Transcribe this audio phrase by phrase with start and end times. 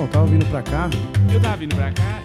[0.00, 0.88] Não, tava vindo pra cá.
[1.30, 2.22] Eu tava vindo pra cá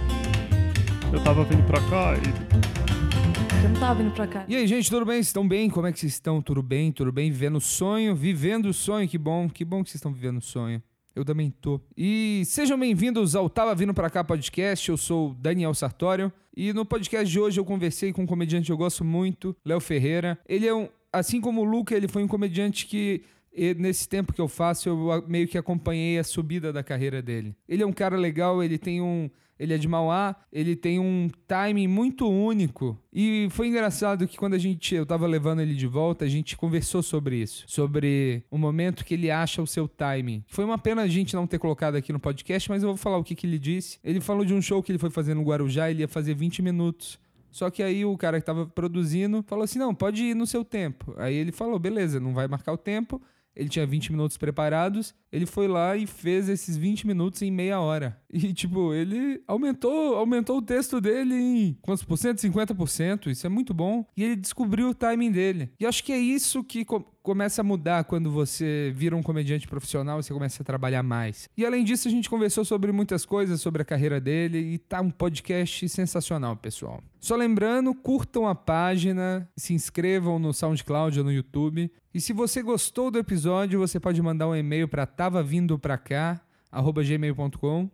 [1.12, 3.64] Eu tava vindo pra cá e.
[3.66, 4.46] Eu não tava vindo pra cá.
[4.48, 5.16] E aí, gente, tudo bem?
[5.16, 5.70] Vocês estão bem?
[5.70, 6.42] Como é que vocês estão?
[6.42, 6.94] Tudo bem?
[6.94, 7.30] Tudo bem?
[7.30, 8.16] Vivendo o sonho?
[8.16, 9.50] Vivendo o sonho, que bom.
[9.50, 10.82] Que bom que vocês estão vivendo o sonho.
[11.14, 11.82] Eu também tô.
[11.98, 14.88] E sejam bem-vindos ao Tava Vindo Pra Cá podcast.
[14.88, 16.32] Eu sou o Daniel Sartório.
[16.56, 19.82] E no podcast de hoje eu conversei com um comediante que eu gosto muito, Léo
[19.82, 20.40] Ferreira.
[20.48, 20.88] Ele é um.
[21.12, 23.24] Assim como o Luca, ele foi um comediante que
[23.56, 27.56] e nesse tempo que eu faço, eu meio que acompanhei a subida da carreira dele.
[27.68, 29.30] Ele é um cara legal, ele tem um.
[29.58, 33.00] Ele é de Mauá, ele tem um timing muito único.
[33.14, 34.94] E foi engraçado que quando a gente.
[34.94, 37.64] Eu tava levando ele de volta, a gente conversou sobre isso.
[37.66, 40.44] Sobre o momento que ele acha o seu timing.
[40.48, 43.18] Foi uma pena a gente não ter colocado aqui no podcast, mas eu vou falar
[43.18, 43.98] o que, que ele disse.
[44.04, 46.62] Ele falou de um show que ele foi fazer no Guarujá, ele ia fazer 20
[46.62, 47.18] minutos.
[47.50, 50.66] Só que aí o cara que tava produzindo falou assim: não, pode ir no seu
[50.66, 51.16] tempo.
[51.16, 53.22] Aí ele falou: beleza, não vai marcar o tempo.
[53.56, 55.14] Ele tinha 20 minutos preparados.
[55.32, 58.20] Ele foi lá e fez esses 20 minutos em meia hora.
[58.32, 62.40] E, tipo, ele aumentou, aumentou o texto dele em quantos por cento?
[62.40, 63.28] 50%.
[63.28, 64.06] Isso é muito bom.
[64.16, 65.72] E ele descobriu o timing dele.
[65.80, 69.68] E acho que é isso que co- começa a mudar quando você vira um comediante
[69.68, 71.50] profissional e você começa a trabalhar mais.
[71.58, 74.58] E além disso, a gente conversou sobre muitas coisas, sobre a carreira dele.
[74.58, 77.02] E tá um podcast sensacional, pessoal.
[77.20, 81.92] Só lembrando, curtam a página, se inscrevam no SoundCloud ou no YouTube.
[82.16, 87.92] E se você gostou do episódio, você pode mandar um e-mail para tavavindopracá@gmail.com.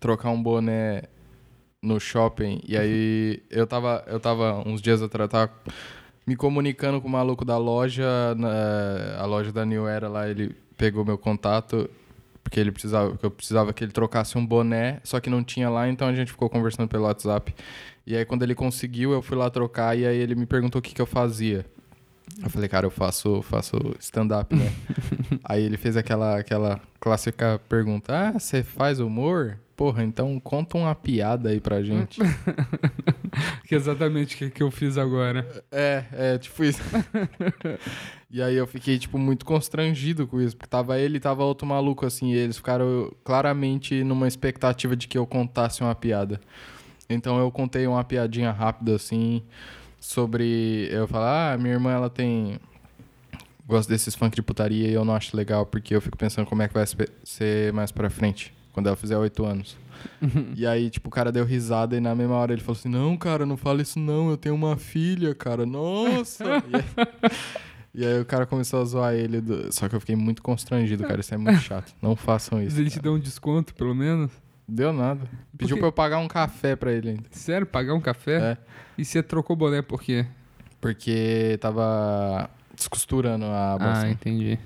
[0.00, 1.04] trocar um boné
[1.82, 5.52] no shopping e aí eu tava, eu tava uns dias atrás, eu tava
[6.24, 8.06] me comunicando com o maluco da loja,
[8.36, 11.90] na- a loja da New Era lá, ele pegou meu contato
[12.44, 15.68] porque ele precisava, que eu precisava que ele trocasse um boné, só que não tinha
[15.68, 17.54] lá, então a gente ficou conversando pelo WhatsApp.
[18.06, 20.82] E aí quando ele conseguiu, eu fui lá trocar e aí ele me perguntou o
[20.82, 21.64] que que eu fazia.
[22.42, 24.72] Eu falei, cara, eu faço, faço stand-up, né?
[25.44, 29.58] Aí ele fez aquela, aquela clássica pergunta: Ah, você faz humor?
[29.76, 32.20] Porra, então conta uma piada aí pra gente.
[33.66, 35.46] Que é exatamente o que, que eu fiz agora.
[35.72, 36.82] é, é, tipo isso.
[38.30, 41.66] e aí eu fiquei, tipo, muito constrangido com isso, porque tava ele e tava outro
[41.66, 46.38] maluco, assim, e eles ficaram claramente numa expectativa de que eu contasse uma piada.
[47.08, 49.42] Então eu contei uma piadinha rápida, assim,
[50.06, 50.88] sobre.
[50.90, 52.58] Eu falar, ah, minha irmã, ela tem.
[53.66, 56.60] Gosto desses funk de putaria e eu não acho legal, porque eu fico pensando como
[56.62, 59.76] é que vai se- ser mais pra frente, quando ela fizer oito anos.
[60.56, 63.16] e aí, tipo, o cara deu risada e na mesma hora ele falou assim: Não,
[63.16, 66.44] cara, não fala isso não, eu tenho uma filha, cara, nossa!
[66.68, 67.08] e, aí,
[67.94, 71.04] e aí o cara começou a zoar ele, do- só que eu fiquei muito constrangido,
[71.04, 71.94] cara, isso é muito chato.
[72.02, 72.80] Não façam Mas isso.
[72.80, 73.04] ele te cara.
[73.04, 74.32] deu um desconto, pelo menos?
[74.74, 75.20] Deu nada.
[75.58, 77.24] Pediu pra eu pagar um café pra ele ainda.
[77.30, 77.66] Sério?
[77.66, 78.36] Pagar um café?
[78.52, 78.56] É.
[78.96, 80.24] E você trocou boné por quê?
[80.80, 84.08] Porque tava descosturando a Ah, bolsa.
[84.08, 84.58] entendi.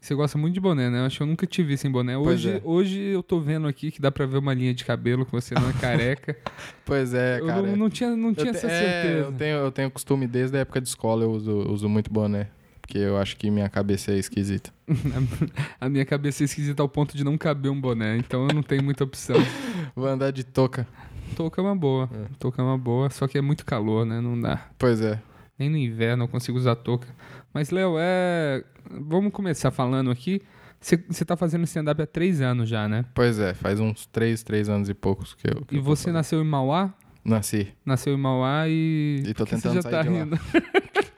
[0.00, 1.00] Você gosta muito de boné, né?
[1.00, 2.14] Eu acho que eu nunca te vi sem boné.
[2.14, 2.60] Pois Hoje, é.
[2.64, 5.54] hoje eu tô vendo aqui que dá pra ver uma linha de cabelo que você
[5.54, 6.36] não é careca.
[6.84, 7.62] Pois é, eu cara.
[7.62, 9.18] não, não tinha, não Eu tinha te- essa é, certeza.
[9.28, 12.48] eu, tenho, eu tenho costume desde a época de escola, eu uso, uso muito boné.
[12.82, 14.70] Porque eu acho que minha cabeça é esquisita.
[15.80, 18.62] A minha cabeça é esquisita ao ponto de não caber um boné, então eu não
[18.62, 19.36] tenho muita opção.
[19.96, 20.86] Vou andar de touca.
[21.36, 22.10] Touca é uma boa.
[22.12, 22.26] É.
[22.38, 24.20] Touca é uma boa, só que é muito calor, né?
[24.20, 24.68] Não dá.
[24.76, 25.18] Pois é.
[25.58, 27.08] Nem no inverno eu consigo usar touca.
[27.54, 28.62] Mas, Léo, é.
[28.90, 30.42] Vamos começar falando aqui.
[30.80, 33.04] Você você tá fazendo stand-up há três anos já, né?
[33.14, 35.64] Pois é, faz uns 3, 3 anos e poucos que eu.
[35.64, 36.92] que E eu você nasceu em Mauá?
[37.24, 37.68] Nasci.
[37.86, 39.22] Nasceu em Mauá e.
[39.24, 40.14] E tô tentando você já sair tá de lá.
[40.24, 40.40] rindo?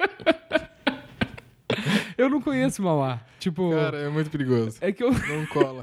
[2.18, 3.20] eu não conheço Mauá.
[3.38, 3.70] Tipo.
[3.72, 4.78] Cara, é muito perigoso.
[4.80, 5.80] É que, eu, Não cola.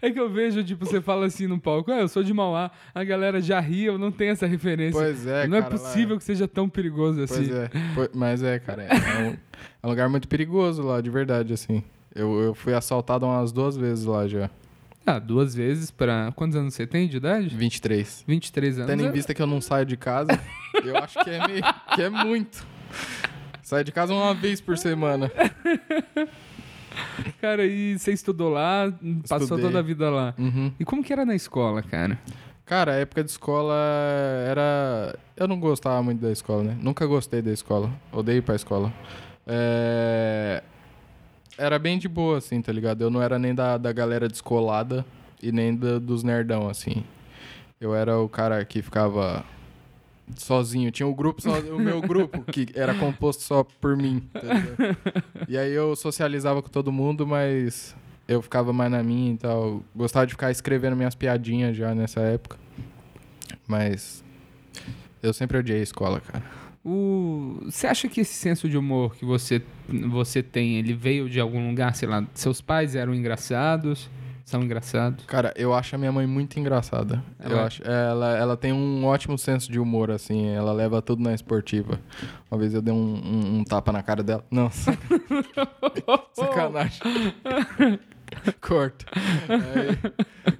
[0.00, 2.70] é que eu vejo, tipo, você fala assim no palco, ah, eu sou de Mauá,
[2.94, 4.98] a galera já ri, eu não tenho essa referência.
[5.00, 7.34] pois é, não é cara, lá possível que seja tão perigoso assim.
[7.46, 7.68] Pois é.
[7.94, 8.84] Po- Mas é, cara.
[8.84, 11.82] É um, é um lugar muito perigoso lá, de verdade, assim.
[12.14, 14.48] Eu, eu fui assaltado umas duas vezes lá já.
[15.06, 16.32] Ah, duas vezes pra.
[16.34, 17.54] Quantos anos você tem de idade?
[17.54, 18.24] 23.
[18.26, 18.90] 23 anos.
[18.90, 20.30] Tendo em É- vista que eu não saio de casa,
[20.82, 21.62] eu acho que é, meio,
[21.94, 22.64] que é muito.
[23.64, 25.30] Saio de casa uma vez por semana.
[27.40, 28.92] Cara, e você estudou lá,
[29.28, 29.64] passou Estudei.
[29.64, 30.34] toda a vida lá.
[30.38, 30.72] Uhum.
[30.78, 32.18] E como que era na escola, cara?
[32.64, 33.74] Cara, a época de escola
[34.48, 35.14] era.
[35.36, 36.76] Eu não gostava muito da escola, né?
[36.80, 37.90] Nunca gostei da escola.
[38.12, 38.92] Odeio ir pra escola.
[39.46, 40.62] É,
[41.58, 43.02] Era bem de boa, assim, tá ligado?
[43.02, 45.04] Eu não era nem da, da galera descolada
[45.42, 47.04] e nem da- dos nerdão, assim.
[47.80, 49.44] Eu era o cara que ficava
[50.36, 50.90] sozinho.
[50.90, 54.40] Tinha o grupo, só, o meu grupo, que era composto só por mim, tá?
[55.48, 57.94] E aí eu socializava com todo mundo, mas
[58.26, 59.82] eu ficava mais na minha e tal.
[59.94, 62.56] Gostava de ficar escrevendo minhas piadinhas já nessa época.
[63.66, 64.24] Mas
[65.22, 66.44] eu sempre odiei a escola, cara.
[66.84, 67.60] O...
[67.64, 69.62] Você acha que esse senso de humor que você,
[70.10, 74.10] você tem, ele veio de algum lugar, sei lá, seus pais eram engraçados?
[74.44, 75.24] São engraçados?
[75.24, 77.22] Cara, eu acho a minha mãe muito engraçada.
[77.38, 77.62] Ela eu é?
[77.64, 80.48] acho, ela, ela tem um ótimo senso de humor, assim.
[80.48, 81.98] Ela leva tudo na esportiva.
[82.50, 84.44] Uma vez eu dei um, um- um tapa na cara dela.
[84.50, 84.98] Não, sac-
[86.34, 87.00] sacanagem.
[88.60, 89.06] Corta.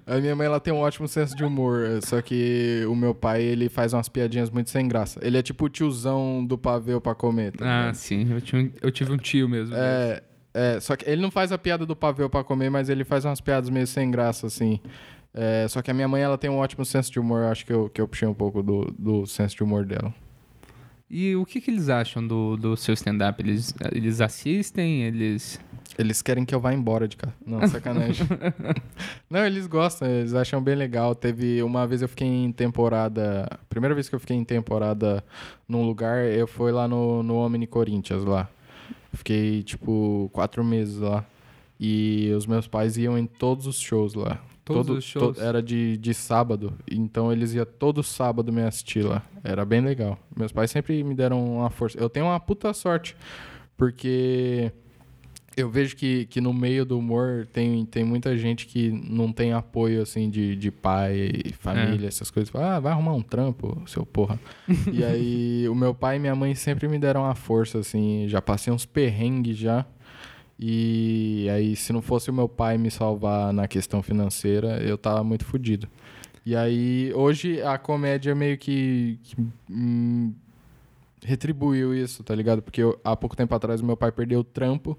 [0.06, 1.84] Aí, a minha mãe ela tem um ótimo senso de humor.
[2.04, 5.18] Só que o meu pai, ele faz umas piadinhas muito sem graça.
[5.22, 7.52] Ele é tipo o tiozão do pavê pra comer.
[7.52, 8.30] Tá Ah, sim.
[8.32, 9.74] Eu, tinha, eu tive um tio mesmo.
[9.76, 10.22] É,
[10.54, 13.24] é, só que ele não faz a piada do pavê pra comer, mas ele faz
[13.24, 14.78] umas piadas meio sem graça, assim.
[15.34, 17.42] É, só que a minha mãe, ela tem um ótimo senso de humor.
[17.46, 20.14] Acho que eu, que eu puxei um pouco do, do senso de humor dela.
[21.10, 23.42] E o que, que eles acham do, do seu stand-up?
[23.42, 25.02] Eles, eles assistem?
[25.02, 25.60] Eles.
[25.98, 27.34] Eles querem que eu vá embora de casa.
[27.44, 28.26] Não, sacanagem.
[29.30, 31.14] não, eles gostam, eles acham bem legal.
[31.14, 33.48] Teve uma vez eu fiquei em temporada.
[33.68, 35.22] Primeira vez que eu fiquei em temporada
[35.68, 38.48] num lugar, eu fui lá no, no Omni Corinthians lá.
[39.14, 41.24] Fiquei, tipo, quatro meses lá.
[41.78, 44.40] E os meus pais iam em todos os shows lá.
[44.64, 45.36] Todos Todo- os shows?
[45.36, 49.22] to- era de, de sábado, então eles iam todo sábado me assistir lá.
[49.42, 50.18] Era bem legal.
[50.34, 51.98] Meus pais sempre me deram uma força.
[51.98, 53.14] Eu tenho uma puta sorte,
[53.76, 54.72] porque
[55.56, 59.52] eu vejo que, que no meio do humor tem, tem muita gente que não tem
[59.52, 61.30] apoio, assim, de, de pai,
[61.60, 62.50] família, essas coisas.
[62.50, 64.38] Fala, ah, vai arrumar um trampo, seu porra.
[64.92, 68.26] e aí, o meu pai e minha mãe sempre me deram uma força, assim.
[68.28, 69.86] Já passei uns perrengues já.
[70.58, 75.22] E aí, se não fosse o meu pai me salvar na questão financeira, eu tava
[75.24, 75.88] muito fodido.
[76.46, 79.36] E aí, hoje a comédia meio que, que,
[79.70, 80.32] hum,
[81.24, 82.60] retribuiu isso, tá ligado?
[82.62, 84.96] Porque eu- há pouco tempo atrás meu pai perdeu o trampo.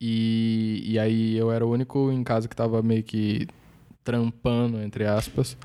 [0.00, 3.46] E, e aí eu era o único em casa que tava meio que
[4.02, 5.56] trampando, entre aspas.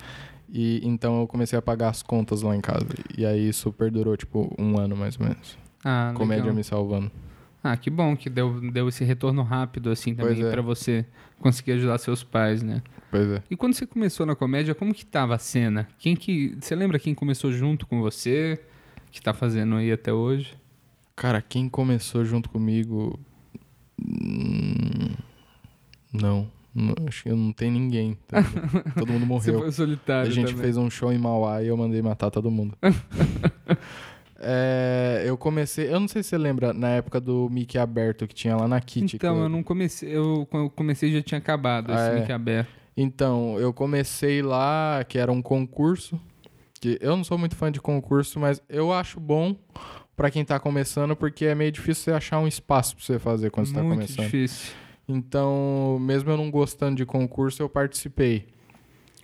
[0.51, 2.87] E então eu comecei a pagar as contas lá em casa.
[3.17, 5.57] E aí isso perdurou, tipo, um ano mais ou menos.
[5.83, 6.55] Ah, Comédia legal.
[6.55, 7.11] me salvando.
[7.63, 10.49] Ah, que bom que deu, deu esse retorno rápido, assim, também, é.
[10.49, 11.05] pra você
[11.39, 12.81] conseguir ajudar seus pais, né?
[13.11, 13.43] Pois é.
[13.49, 15.87] E quando você começou na comédia, como que tava a cena?
[15.97, 16.55] Quem que.
[16.59, 18.59] Você lembra quem começou junto com você?
[19.11, 20.55] Que tá fazendo aí até hoje?
[21.15, 23.19] Cara, quem começou junto comigo.
[23.99, 25.09] Hum,
[26.13, 26.47] Não.
[26.73, 28.15] Não, Acho que não tem ninguém.
[28.27, 28.37] tá?
[28.97, 29.59] Todo mundo Você morreu.
[29.63, 30.29] foi solitário.
[30.31, 30.61] A gente também.
[30.63, 32.77] fez um show em Mauá e eu mandei matar todo mundo.
[34.41, 35.93] É, eu comecei.
[35.93, 38.79] Eu não sei se você lembra, na época do Mickey aberto que tinha lá na
[38.79, 39.17] Kitty.
[39.17, 39.43] Então, Club.
[39.43, 40.15] eu não comecei.
[40.15, 42.19] Eu, eu comecei já tinha acabado Ah, esse é?
[42.21, 42.69] link aberto.
[42.95, 46.17] Então, eu comecei lá, que era um concurso.
[46.79, 49.57] Que eu não sou muito fã de concurso, mas eu acho bom
[50.19, 53.49] pra quem tá começando, porque é meio difícil você achar um espaço pra você fazer
[53.51, 54.25] quando você tá Muito começando.
[54.25, 54.75] difícil.
[55.07, 58.45] Então, mesmo eu não gostando de concurso, eu participei.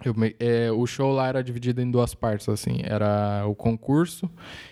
[0.06, 2.80] Eu é, o show lá era dividido em duas partes, assim.
[2.82, 4.30] Era o concurso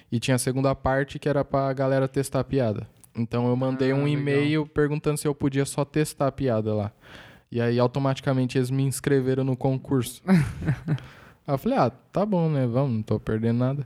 [0.09, 2.87] e tinha a segunda parte que era pra galera testar a piada.
[3.13, 6.93] Então eu mandei Ah, um e-mail perguntando se eu podia só testar a piada lá.
[7.51, 10.23] E aí automaticamente eles me inscreveram no concurso.
[11.45, 12.65] aí eu falei, ah, tá bom, né?
[12.65, 13.85] Vamos, não tô perdendo nada.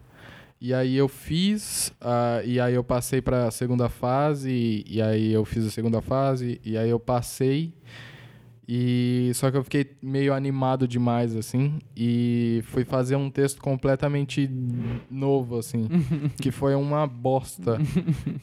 [0.60, 5.46] E aí eu fiz, ah, e aí eu passei pra segunda fase, e aí eu
[5.46, 7.72] fiz a segunda fase, e aí eu passei.
[8.68, 14.50] E só que eu fiquei meio animado demais assim e fui fazer um texto completamente
[15.10, 15.88] novo assim,
[16.42, 17.78] que foi uma bosta.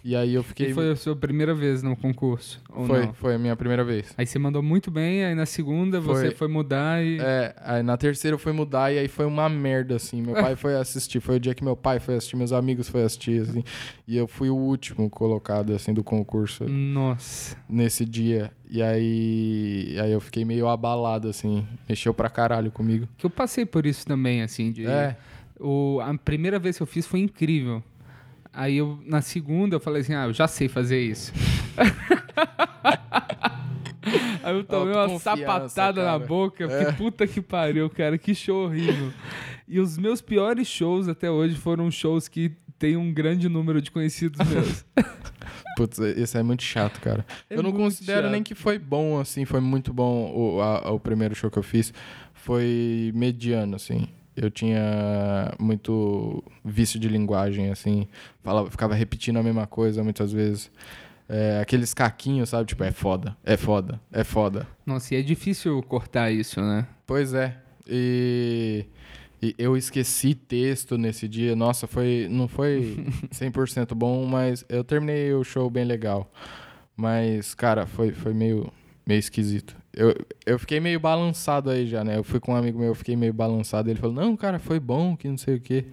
[0.03, 2.63] E aí eu fiquei E foi a sua primeira vez no concurso?
[2.87, 3.15] Foi, não?
[3.15, 4.15] foi a minha primeira vez.
[4.17, 6.35] Aí você mandou muito bem, aí na segunda você Foi.
[6.35, 7.19] foi mudar e.
[7.21, 10.23] É, aí na terceira eu fui mudar e aí foi uma merda, assim.
[10.23, 11.21] Meu pai foi assistir.
[11.21, 13.65] Foi o dia que meu pai foi assistir, meus amigos foi assistir, assim.
[14.07, 17.57] E eu fui o último colocado, assim, do concurso Nossa.
[17.69, 18.51] nesse dia.
[18.71, 21.67] E aí, aí eu fiquei meio abalado, assim.
[21.89, 23.07] Mexeu pra caralho comigo.
[23.19, 24.87] Que eu passei por isso também, assim, de.
[24.87, 25.17] É,
[25.61, 27.83] O, a primeira vez que eu fiz foi incrível.
[28.53, 31.33] Aí eu, na segunda, eu falei assim, ah, eu já sei fazer isso.
[34.43, 36.19] Aí eu tomei uma sapatada na cara.
[36.19, 39.11] boca, que puta que pariu, cara, que show horrível.
[39.67, 43.91] E os meus piores shows até hoje foram shows que tem um grande número de
[43.91, 44.85] conhecidos meus.
[45.77, 47.25] Putz, esse é muito chato, cara.
[47.51, 48.33] É eu não considero chato.
[48.33, 51.63] nem que foi bom, assim, foi muito bom o, a- o primeiro show que eu
[51.63, 51.93] fiz.
[52.33, 54.07] Foi mediano, assim.
[54.37, 58.07] Eu tinha muito vício de linguagem, assim.
[58.43, 60.71] Falava, ficava repetindo a mesma coisa muitas vezes.
[61.29, 62.67] É, aqueles caquinhos, sabe?
[62.67, 64.67] Tipo, é foda, é foda, é foda.
[64.85, 66.87] Nossa, e é difícil cortar isso, né?
[67.07, 67.57] Pois é.
[67.89, 68.85] E,
[69.45, 71.55] e eu esqueci texto nesse dia.
[71.55, 76.31] Nossa, foi não foi 100% bom, mas eu terminei o show bem legal.
[76.97, 78.73] Mas, cara, foi, foi meio,
[79.07, 79.77] meio esquisito.
[79.93, 80.15] Eu,
[80.47, 82.17] eu fiquei meio balançado aí já, né?
[82.17, 83.91] Eu fui com um amigo meu, eu fiquei meio balançado.
[83.91, 85.85] Ele falou, não, cara, foi bom, que não sei o quê.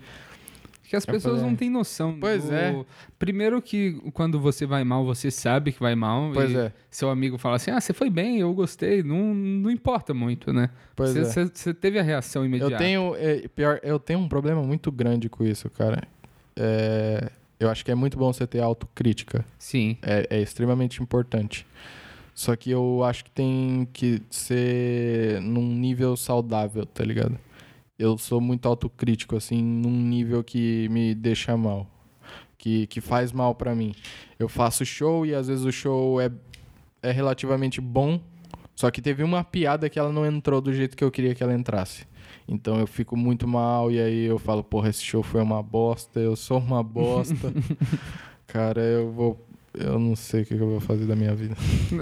[0.92, 2.18] Que as pessoas não têm noção.
[2.20, 2.86] Pois do- é.
[3.18, 6.32] Primeiro que quando você vai mal, você sabe que vai mal.
[6.34, 9.02] Pois e é, Seu amigo fala assim, ah, você foi bem, eu gostei.
[9.02, 10.70] Não, não importa muito, né?
[10.96, 11.24] pois Você é.
[11.24, 12.74] você- você teve a reação imediata.
[12.74, 16.04] Eu tenho, é, pior, eu tenho um problema muito grande com isso, cara.
[16.56, 19.46] É, eu acho que é muito bom você ter autocrítica.
[19.58, 19.98] Sim.
[20.02, 21.66] é, é extremamente importante.
[22.36, 27.38] Só que eu acho que tem que ser num nível saudável, tá ligado?
[28.02, 31.86] Eu sou muito autocrítico, assim, num nível que me deixa mal.
[32.58, 33.94] Que, que faz mal pra mim.
[34.40, 36.32] Eu faço show e às vezes o show é,
[37.04, 38.20] é relativamente bom,
[38.76, 41.44] só que teve uma piada que ela não entrou do jeito que eu queria que
[41.44, 42.08] ela entrasse.
[42.48, 46.20] Então eu fico muito mal e aí eu falo, porra, esse show foi uma bosta,
[46.20, 47.54] eu sou uma bosta.
[48.48, 49.48] Cara, eu vou.
[49.74, 51.56] Eu não sei o que eu vou fazer da minha vida.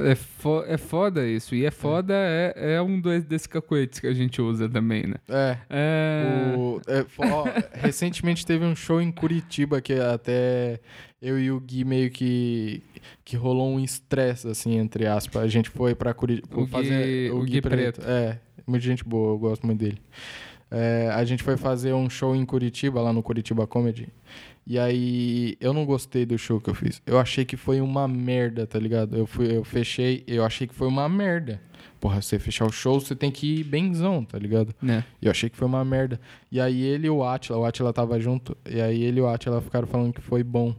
[0.10, 1.54] É, fo- é foda isso.
[1.54, 5.16] E é foda, é, é um dos- desses cacoetes que a gente usa também, né?
[5.30, 5.58] É.
[5.70, 6.56] É...
[6.58, 10.80] O, é, ó, recentemente teve um show em Curitiba que até
[11.22, 12.82] eu e o Gui meio que
[13.24, 15.44] que rolou um estresse assim entre aspas.
[15.44, 18.02] A gente foi pra Curitiba O Gui- fazer o Gui Preto.
[18.04, 20.00] É, muita gente boa, eu gosto muito dele.
[20.72, 24.08] É, a gente foi fazer um show em Curitiba lá no Curitiba Comedy.
[24.70, 27.02] E aí eu não gostei do show que eu fiz.
[27.04, 29.18] Eu achei que foi uma merda, tá ligado?
[29.18, 31.60] Eu fui eu fechei, eu achei que foi uma merda.
[32.00, 34.74] Porra, você fechar o show, você tem que ir benzão, tá ligado?
[34.80, 35.04] Né?
[35.20, 36.20] Eu achei que foi uma merda.
[36.52, 39.28] E aí ele e o Atila, o Atila tava junto, e aí ele e o
[39.28, 40.76] Atila ficaram falando que foi bom.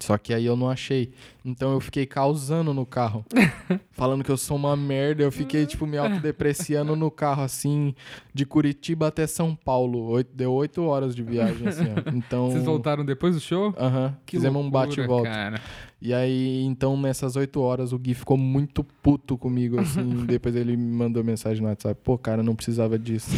[0.00, 1.12] Só que aí eu não achei.
[1.44, 3.24] Então eu fiquei causando no carro.
[3.92, 5.22] falando que eu sou uma merda.
[5.22, 7.94] Eu fiquei, tipo, me autodepreciando no carro, assim,
[8.32, 10.02] de Curitiba até São Paulo.
[10.10, 12.10] Oito- deu oito horas de viagem, assim, ó.
[12.14, 12.50] Então.
[12.50, 13.74] Vocês voltaram depois do show?
[13.78, 14.16] Aham.
[14.24, 15.28] Que Fizemos um loucura, bate e volta.
[15.30, 15.60] Cara.
[16.00, 20.02] E aí, então, nessas oito horas, o Gui ficou muito puto comigo, assim.
[20.26, 21.98] depois ele me mandou mensagem no WhatsApp.
[22.04, 23.30] Pô, cara, não precisava disso.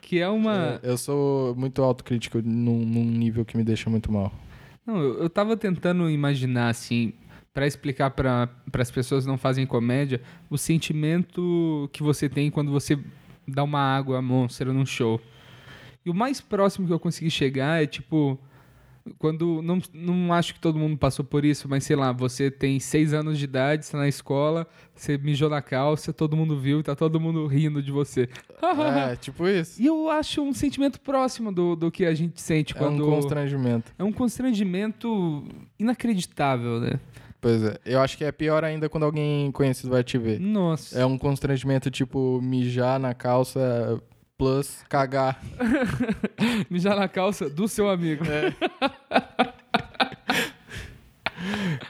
[0.00, 0.80] Que é uma.
[0.82, 4.30] É, eu sou muito autocrítico num, num nível que me deixa muito mal.
[4.86, 7.12] Não, eu, eu tava tentando imaginar, assim,
[7.52, 12.70] pra explicar para as pessoas que não fazem comédia, o sentimento que você tem quando
[12.70, 12.98] você
[13.46, 15.20] dá uma água monstro num show.
[16.04, 18.38] E o mais próximo que eu consegui chegar é tipo.
[19.18, 19.60] Quando.
[19.62, 23.12] Não, não acho que todo mundo passou por isso, mas sei lá, você tem seis
[23.12, 26.96] anos de idade, está na escola, você mijou na calça, todo mundo viu e tá
[26.96, 28.28] todo mundo rindo de você.
[29.10, 29.80] é, tipo isso.
[29.80, 33.06] E eu acho um sentimento próximo do, do que a gente sente É quando.
[33.06, 33.92] um constrangimento.
[33.98, 35.44] É um constrangimento
[35.78, 36.98] inacreditável, né?
[37.40, 37.78] Pois é.
[37.84, 40.40] Eu acho que é pior ainda quando alguém conhecido vai te ver.
[40.40, 40.98] Nossa.
[40.98, 44.00] É um constrangimento tipo mijar na calça
[44.36, 45.40] plus cagar.
[46.68, 48.24] Mijar na calça do seu amigo.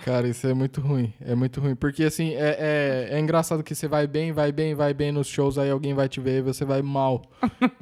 [0.04, 1.12] Cara, isso é muito ruim.
[1.20, 1.74] É muito ruim.
[1.74, 5.26] Porque, assim, é, é, é engraçado que você vai bem, vai bem, vai bem nos
[5.26, 7.22] shows, aí alguém vai te ver e você vai mal.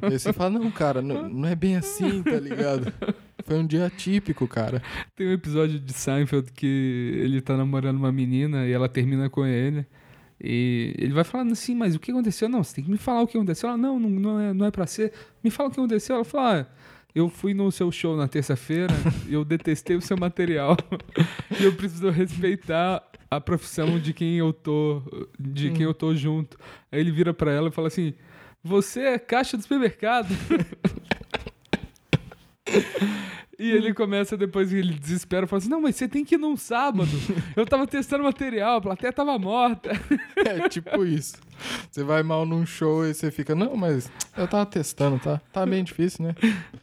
[0.03, 2.93] e aí você fala, não, cara, não, não é bem assim, tá ligado?
[3.45, 4.83] Foi um dia típico, cara.
[5.17, 9.45] Tem um episódio de Seinfeld que ele tá namorando uma menina e ela termina com
[9.45, 9.87] ele.
[10.43, 12.49] E ele vai falando assim, mas o que aconteceu?
[12.49, 13.69] Não, você tem que me falar o que aconteceu.
[13.69, 15.13] Ela, não, não, não, é, não é pra ser.
[15.43, 16.17] Me fala o que aconteceu.
[16.17, 16.67] Ela fala, ah,
[17.15, 18.93] eu fui no seu show na terça-feira
[19.29, 20.77] e eu detestei o seu material.
[21.61, 25.01] e eu preciso respeitar a profissão de quem eu tô,
[25.39, 26.59] de quem eu tô junto.
[26.91, 28.13] Aí ele vira pra ela e fala assim,
[28.65, 30.29] você é caixa do supermercado.
[33.63, 36.57] E ele começa depois, ele desespera, fala assim: Não, mas você tem que ir num
[36.57, 37.11] sábado.
[37.57, 39.91] Eu tava testando material, a plateia tava morta.
[40.45, 41.37] É tipo isso.
[41.89, 45.41] Você vai mal num show e você fica, não, mas eu tava testando, tá?
[45.53, 46.35] Tá bem difícil, né?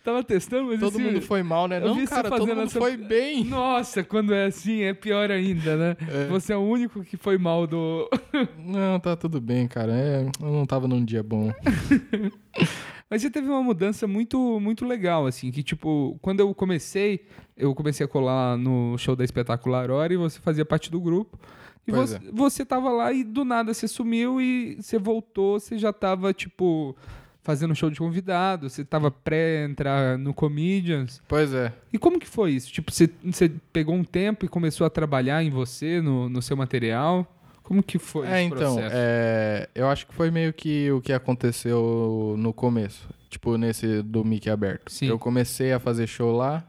[0.05, 1.79] Tava testando, mas Todo assim, mundo foi mal, né?
[1.83, 3.43] eu Não, cara, todo mundo essa- foi bem.
[3.43, 5.98] Nossa, quando é assim, é pior ainda, né?
[6.07, 6.27] É.
[6.27, 8.09] Você é o único que foi mal do.
[8.57, 9.91] Não, tá tudo bem, cara.
[9.91, 11.51] É, eu não tava num dia bom.
[13.10, 17.25] Mas você teve uma mudança muito, muito legal, assim, que tipo, quando eu comecei,
[17.58, 21.39] eu comecei a colar no show da Espetacular Hora e você fazia parte do grupo.
[21.88, 22.32] E Pois você, é.
[22.32, 26.96] você tava lá e do nada você sumiu e você voltou, você já tava, tipo,
[27.42, 31.20] fazendo show de convidado, você tava pré entrar no Comedians.
[31.28, 31.74] Pois é.
[31.92, 32.72] E como que foi isso?
[32.72, 36.56] Tipo, você, você pegou um tempo e começou a trabalhar em você, no, no seu
[36.56, 37.25] material?
[37.70, 38.96] Como que foi É, esse então, processo?
[38.98, 43.08] é, eu acho que foi meio que o que aconteceu no começo.
[43.30, 44.92] Tipo, nesse do mic aberto.
[44.92, 45.06] Sim.
[45.06, 46.64] Eu comecei a fazer show lá,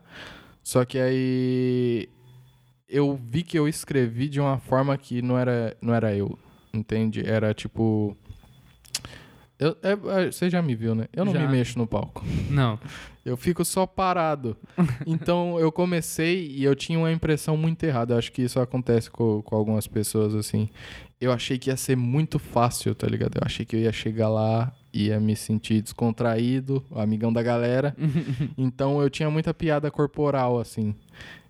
[0.63, 2.07] só que aí
[2.87, 6.39] eu vi que eu escrevi de uma forma que não era, não era eu,
[6.75, 7.27] entende?
[7.27, 8.15] Era tipo...
[9.59, 11.07] Eu, é, é, você já me viu, né?
[11.15, 11.41] Eu não Já.
[11.41, 12.23] me mexo no palco.
[12.51, 12.79] Não.
[13.31, 14.57] Eu fico só parado.
[15.07, 18.15] Então eu comecei e eu tinha uma impressão muito errada.
[18.15, 20.69] Eu acho que isso acontece com, com algumas pessoas, assim.
[21.21, 23.37] Eu achei que ia ser muito fácil, tá ligado?
[23.37, 27.95] Eu achei que eu ia chegar lá, ia me sentir descontraído, amigão da galera.
[28.57, 30.95] Então eu tinha muita piada corporal, assim.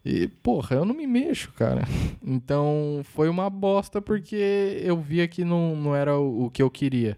[0.04, 1.82] E, porra, eu não me mexo, cara.
[2.24, 6.70] Então foi uma bosta porque eu via que não, não era o, o que eu
[6.70, 7.16] queria.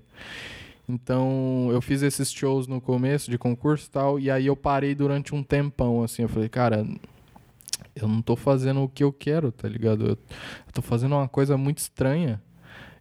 [0.93, 4.95] Então, eu fiz esses shows no começo de concurso e tal, e aí eu parei
[4.95, 6.23] durante um tempão, assim.
[6.23, 6.87] Eu falei, cara,
[7.97, 10.03] eu não tô fazendo o que eu quero, tá ligado?
[10.05, 12.41] Eu, eu tô fazendo uma coisa muito estranha.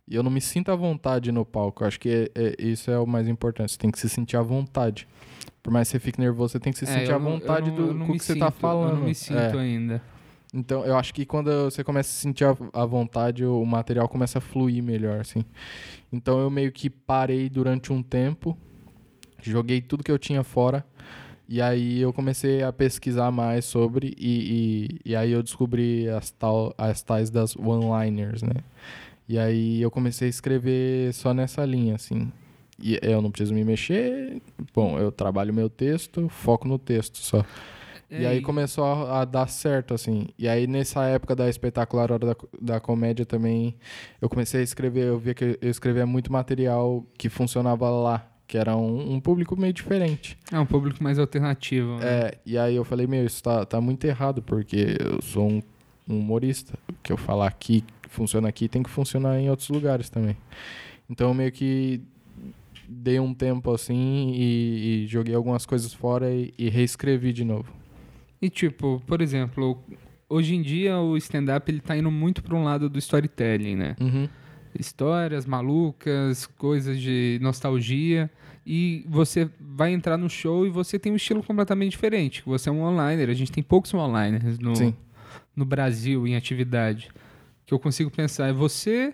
[0.08, 1.84] E eu não me sinto à vontade no palco.
[1.84, 3.72] Eu acho que é- é- isso é o mais importante.
[3.74, 5.08] Você tem que se sentir à vontade.
[5.64, 7.76] Por mais que você fique nervoso, você tem que se É, sentir à vontade não-
[7.76, 8.90] do eu não com o me que você tá sinto- falando.
[8.92, 9.14] Eu não me É.
[9.14, 10.02] sinto ainda.
[10.54, 14.40] Então, eu acho que quando você começa a se sentir à vontade, o material começa
[14.40, 15.46] a fluir melhor, assim.
[16.12, 18.58] Então, eu meio que parei durante um tempo,
[19.42, 20.86] joguei tudo que eu tinha fora,
[21.48, 26.32] e aí eu comecei a pesquisar mais sobre, e, e, e aí eu descobri as,
[26.32, 28.56] tal, as tais das one-liners, né?
[29.30, 32.30] E aí eu comecei a escrever só nessa linha, assim.
[32.78, 34.42] E eu não preciso me mexer,
[34.74, 37.46] bom, eu trabalho meu texto, foco no texto só.
[38.12, 40.28] E aí começou a, a dar certo, assim.
[40.38, 43.76] E aí, nessa época da espetacular Hora da, da Comédia também,
[44.22, 48.58] eu comecei a escrever, eu via que eu escrevia muito material que funcionava lá, que
[48.58, 50.38] era um, um público meio diferente.
[50.52, 51.96] É um público mais alternativo.
[51.98, 52.02] né?
[52.04, 55.62] É, e aí eu falei, meu, isso tá, tá muito errado, porque eu sou um,
[56.10, 56.74] um humorista.
[56.90, 60.36] O que eu falar aqui, que funciona aqui, tem que funcionar em outros lugares também.
[61.10, 62.02] Então, eu meio que
[62.90, 67.81] dei um tempo assim e, e joguei algumas coisas fora e, e reescrevi de novo.
[68.42, 69.84] E tipo, por exemplo,
[70.28, 73.96] hoje em dia o stand-up ele tá indo muito para um lado do storytelling, né?
[74.00, 74.28] Uhum.
[74.78, 78.32] Histórias malucas, coisas de nostalgia.
[78.66, 82.42] E você vai entrar no show e você tem um estilo completamente diferente.
[82.46, 84.94] Você é um onliner, a gente tem poucos onliners no, Sim.
[85.56, 87.10] no Brasil em atividade.
[87.66, 89.14] Que eu consigo pensar é você,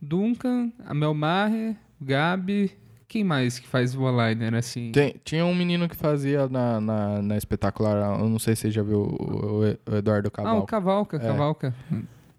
[0.00, 2.72] Duncan, a Mel Maher, Gabi.
[3.16, 4.92] Quem mais que faz o onliner assim?
[4.92, 8.70] Tem- tinha um menino que fazia na, na, na espetacular, eu não sei se você
[8.70, 10.58] já viu o, o- o Eduardo Ah, Cabal.
[10.58, 11.20] o Cavalca, É.
[11.20, 11.74] Cavalca.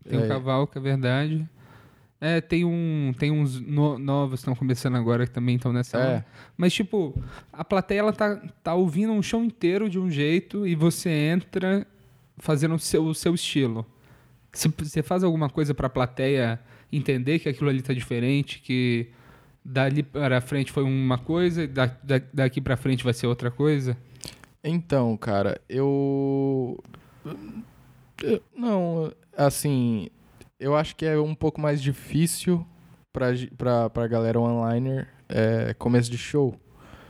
[0.07, 0.27] Tem o É.
[0.27, 1.49] Cavalca, é verdade.
[2.21, 5.97] É, tem, um, tem uns no- novos que estão começando agora que também estão nessa.
[5.97, 6.23] É.
[6.55, 7.19] Mas, tipo,
[7.51, 11.87] a plateia ela tá, tá ouvindo um show inteiro de um jeito e você entra
[12.37, 13.83] fazendo o seu, o seu estilo.
[14.53, 16.59] Você faz alguma coisa pra plateia
[16.91, 19.07] entender que aquilo ali tá diferente, que
[19.69, 23.97] dali para frente foi uma coisa da, da- daqui pra frente vai ser outra coisa?
[24.63, 26.81] Então, cara, eu...
[28.23, 30.09] eu- Não, assim,
[30.59, 32.65] eu acho que é um pouco mais difícil
[33.13, 33.27] pra,
[33.57, 36.55] pra, pra galera onliner é, começo de show.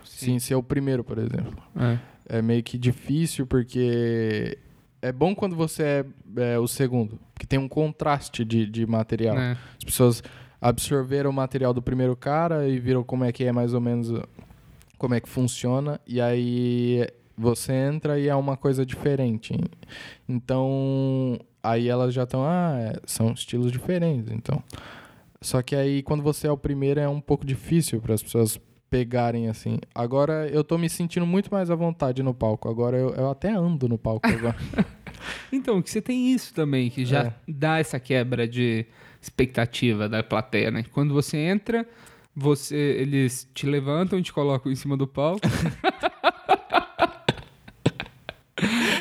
[0.04, 1.56] Sim, ser o primeiro, por exemplo.
[1.76, 1.98] É.
[2.38, 4.58] É meio que difícil porque
[5.00, 5.82] é bom quando você
[6.36, 9.34] é, é o segundo, porque tem um contraste de, de material.
[9.36, 9.56] né?
[9.78, 10.22] As pessoas
[10.60, 14.10] absorveram o material do primeiro cara e viram como é que é mais ou menos
[14.10, 14.22] uh,
[14.96, 19.54] como é que funciona e aí você entra e é uma coisa diferente.
[20.28, 24.62] Então, aí elas já estão, ah, é, são estilos diferentes, então.
[25.40, 28.60] Só que aí quando você é o primeiro é um pouco difícil para as pessoas
[28.90, 29.78] pegarem assim.
[29.94, 32.68] Agora eu tô me sentindo muito mais à vontade no palco.
[32.68, 34.56] Agora eu, eu até ando no palco agora.
[35.52, 37.34] Então, que você tem isso também, que já É.
[37.46, 38.86] dá essa quebra de
[39.20, 40.84] expectativa da plateia, né?
[40.92, 41.86] Quando você entra,
[42.34, 45.40] você, eles te levantam e te colocam em cima do palco.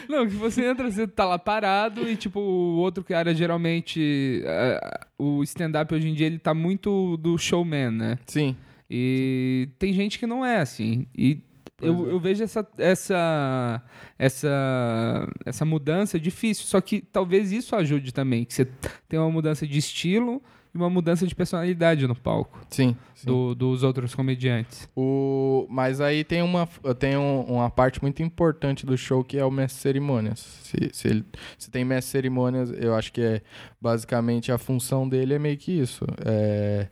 [0.09, 4.41] Não, que você entra, você tá lá parado e, tipo, o outro cara geralmente.
[4.43, 8.19] eh, o stand-up hoje em dia ele tá muito do showman, né?
[8.25, 8.55] Sim.
[8.89, 11.05] E tem gente que não é assim.
[11.15, 11.41] E
[11.81, 12.11] eu, é.
[12.13, 13.81] eu vejo essa, essa,
[14.17, 16.65] essa, essa mudança difícil.
[16.65, 18.45] Só que talvez isso ajude também.
[18.45, 18.67] Que você
[19.07, 20.41] tem uma mudança de estilo
[20.73, 22.95] e uma mudança de personalidade no palco Sim.
[23.15, 23.25] sim.
[23.27, 24.89] do- dos outros comediantes.
[24.95, 26.67] O, mas aí tem uma,
[26.99, 30.39] tem um- uma parte muito importante do show que é o mestre cerimônias.
[30.39, 31.25] Se, se, ele,
[31.57, 33.41] se tem mestre cerimônias, eu acho que é
[33.81, 36.05] basicamente a função dele é meio que isso.
[36.25, 36.87] É,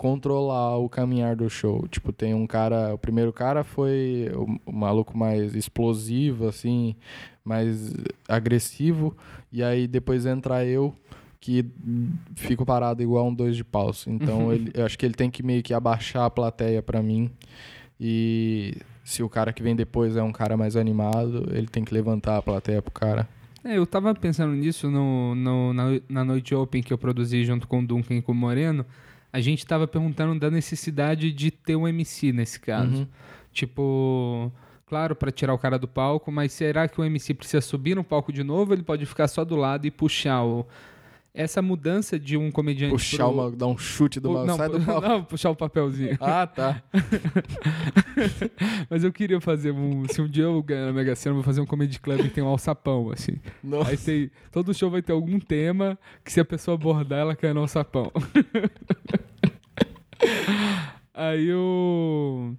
[0.00, 1.86] controlar o caminhar do show.
[1.88, 2.94] Tipo, tem um cara.
[2.94, 6.96] O primeiro cara foi o, o maluco mais explosivo, assim,
[7.44, 7.92] mais
[8.26, 9.14] agressivo.
[9.52, 10.94] E aí depois entra eu,
[11.38, 11.66] que
[12.34, 14.06] fico parado igual um dois de paus.
[14.06, 17.30] Então ele, eu acho que ele tem que meio que abaixar a plateia pra mim.
[18.00, 21.92] E se o cara que vem depois é um cara mais animado, ele tem que
[21.92, 23.28] levantar a plateia pro cara.
[23.62, 27.68] É, eu tava pensando nisso no, no- na, na noite open que eu produzi junto
[27.68, 28.86] com o Duncan e com o Moreno.
[29.32, 33.02] A gente tava perguntando da necessidade de ter um MC nesse caso.
[33.02, 33.08] Uhum.
[33.52, 34.52] Tipo,
[34.86, 38.04] claro, pra tirar o cara do palco, mas será que o MC precisa subir no
[38.04, 38.72] palco de novo?
[38.72, 40.66] Ele pode ficar só do lado e puxar o.
[41.32, 42.90] Essa mudança de um comediante.
[42.92, 45.08] Puxar pro- uma, dar um chute do mal, não, sai do palco.
[45.08, 46.18] não, puxar o papelzinho.
[46.20, 46.82] Ah, tá.
[48.90, 50.06] Mas eu queria fazer um.
[50.08, 52.30] Se um dia eu ganhar na Mega Sena, eu vou fazer um comedy club que
[52.30, 53.36] tem um alçapão, assim.
[53.62, 53.90] Nossa.
[53.92, 57.52] Aí tem, todo show vai ter algum tema que se a pessoa abordar, ela cai
[57.52, 58.10] no alçapão.
[61.14, 62.56] Aí eu.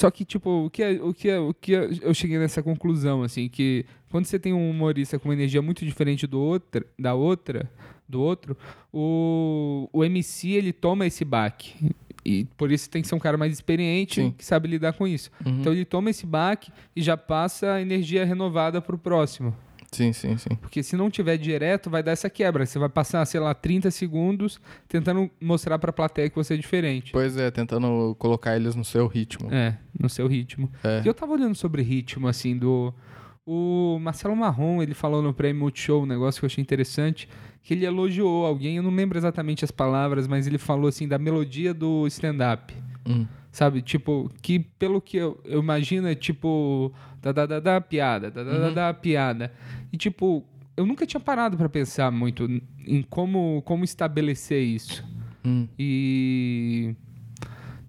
[0.00, 2.62] Só que, tipo, o que, é, o, que é, o que é- eu cheguei nessa
[2.62, 6.86] conclusão, assim, que quando você tem um humorista com uma energia muito diferente do outra,
[6.98, 7.70] da outra,
[8.08, 8.56] do outro,
[8.90, 11.74] o, o MC, ele toma esse baque.
[12.24, 14.34] E por isso tem que ser um cara mais experiente Sim.
[14.36, 15.30] que sabe lidar com isso.
[15.44, 15.60] Uhum.
[15.60, 19.54] Então ele toma esse baque e já passa a energia renovada pro próximo.
[19.92, 20.54] Sim, sim, sim.
[20.60, 22.64] Porque se não tiver direto, vai dar essa quebra.
[22.64, 27.10] Você vai passar, sei lá, 30 segundos tentando mostrar pra plateia que você é diferente.
[27.12, 29.52] Pois é, tentando colocar eles no seu ritmo.
[29.52, 30.70] É, no seu ritmo.
[30.84, 31.02] É.
[31.04, 32.94] E eu tava olhando sobre ritmo, assim, do.
[33.44, 37.28] O Marcelo Marrom, ele falou no Prêmio Multishow um negócio que eu achei interessante,
[37.62, 41.18] que ele elogiou alguém, eu não lembro exatamente as palavras, mas ele falou, assim, da
[41.18, 42.72] melodia do stand-up.
[43.08, 43.26] Hum.
[43.52, 43.82] Sabe?
[43.82, 46.92] Tipo, que pelo que eu, eu imagino é tipo.
[47.20, 49.52] Da, da, da, da piada, da, da, da, da piada.
[49.92, 50.44] E tipo,
[50.76, 52.48] eu nunca tinha parado pra pensar muito
[52.86, 55.04] em como, como estabelecer isso.
[55.44, 55.68] Hum.
[55.78, 56.94] E.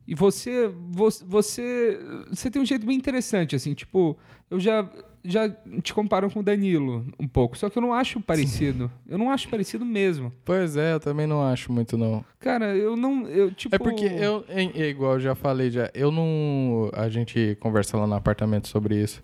[0.07, 4.17] E você, você, você, você tem um jeito bem interessante, assim, tipo,
[4.49, 4.85] eu já,
[5.23, 5.49] já
[5.81, 8.91] te comparo com o Danilo um pouco, só que eu não acho parecido.
[9.07, 10.31] Eu não acho parecido mesmo.
[10.43, 12.25] Pois é, eu também não acho muito, não.
[12.39, 13.75] Cara, eu não, eu, tipo...
[13.75, 16.89] É porque eu, é igual eu já falei já, eu não.
[16.93, 19.21] A gente conversa lá no apartamento sobre isso.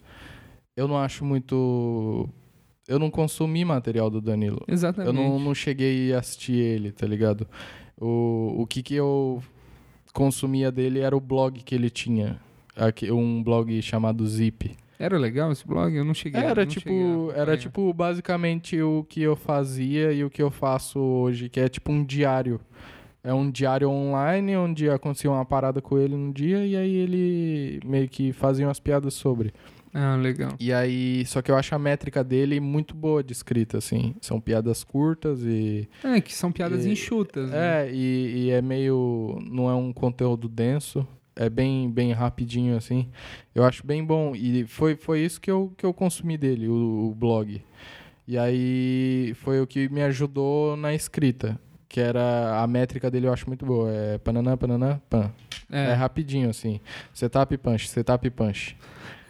[0.75, 2.29] Eu não acho muito.
[2.87, 4.63] Eu não consumi material do Danilo.
[4.67, 5.07] Exatamente.
[5.07, 7.47] Eu não, não cheguei a assistir ele, tá ligado?
[7.99, 9.43] O, o que que eu
[10.13, 12.39] consumia dele era o blog que ele tinha.
[12.75, 14.77] Aqui, um blog chamado Zip.
[14.99, 15.95] Era legal esse blog?
[15.95, 16.41] Eu não cheguei.
[16.41, 17.57] Era não tipo, cheguei a era acompanhar.
[17.57, 21.91] tipo basicamente o que eu fazia e o que eu faço hoje, que é tipo
[21.91, 22.59] um diário.
[23.23, 27.79] É um diário online onde acontecia uma parada com ele no dia e aí ele
[27.85, 29.53] meio que fazia umas piadas sobre.
[29.93, 30.51] Ah, legal.
[30.59, 34.15] E aí, só que eu acho a métrica dele muito boa de escrita, assim.
[34.21, 35.87] São piadas curtas e.
[36.03, 37.87] É, que são piadas E- enxutas, né?
[37.87, 39.39] É, e, e é meio.
[39.49, 41.05] Não é um conteúdo denso.
[41.37, 43.07] É bem, bem rapidinho, assim.
[43.53, 44.35] Eu acho bem bom.
[44.35, 47.61] E foi, foi isso que eu, que eu consumi dele, o, o blog.
[48.27, 51.59] E aí foi o que me ajudou na escrita.
[51.87, 52.61] Que era.
[52.61, 53.89] A métrica dele eu acho muito boa.
[53.91, 55.31] É pananã, pananã, pan.
[55.71, 56.81] É, É, rapidinho, assim.
[57.13, 58.75] Setup punch, setup punch.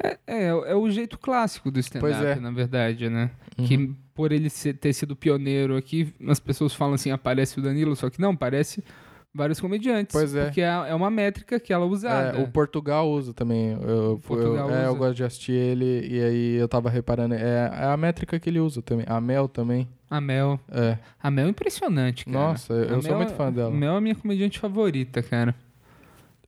[0.01, 2.35] é, é, é o jeito clássico do stand-up, é.
[2.35, 3.31] na verdade, né?
[3.57, 3.65] Uhum.
[3.67, 7.95] Que por ele ser- ter sido pioneiro aqui, as pessoas falam assim, aparece o Danilo,
[7.95, 8.83] só que não, parece
[9.33, 10.11] vários comediantes.
[10.13, 10.45] Pois é.
[10.45, 12.37] Porque é, é uma métrica que ela é usada.
[12.37, 13.71] É, o Portugal usa também.
[13.73, 14.97] Eu, eu- Portugal eu, é, eu usa.
[14.97, 17.35] gosto de assistir ele e aí eu tava reparando.
[17.35, 19.05] É, é a métrica que ele usa também.
[19.07, 19.87] A Mel também.
[20.09, 20.59] A Mel.
[20.71, 20.97] É.
[21.21, 22.37] A Mel é impressionante, cara.
[22.37, 23.69] Nossa, eu A sou muito é- fã dela.
[23.69, 25.53] A Mel é a minha comediante favorita, cara.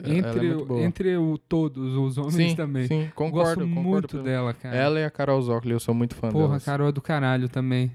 [0.02, 2.88] Ela é Entre, entre o, todos os homens sim, também.
[2.88, 3.66] Sim, concordo.
[3.66, 4.74] Gosto concordo muito dela, cara.
[4.74, 6.64] Ela e a Carol Zócoli, eu sou muito fã Porra, delas.
[6.64, 7.92] Carol é do caralho também.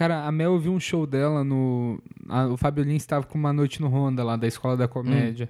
[0.00, 2.00] Cara, a Mel eu vi um show dela no.
[2.26, 5.46] a- o Fábio Lins estava com uma noite no Honda lá da Escola da Comédia.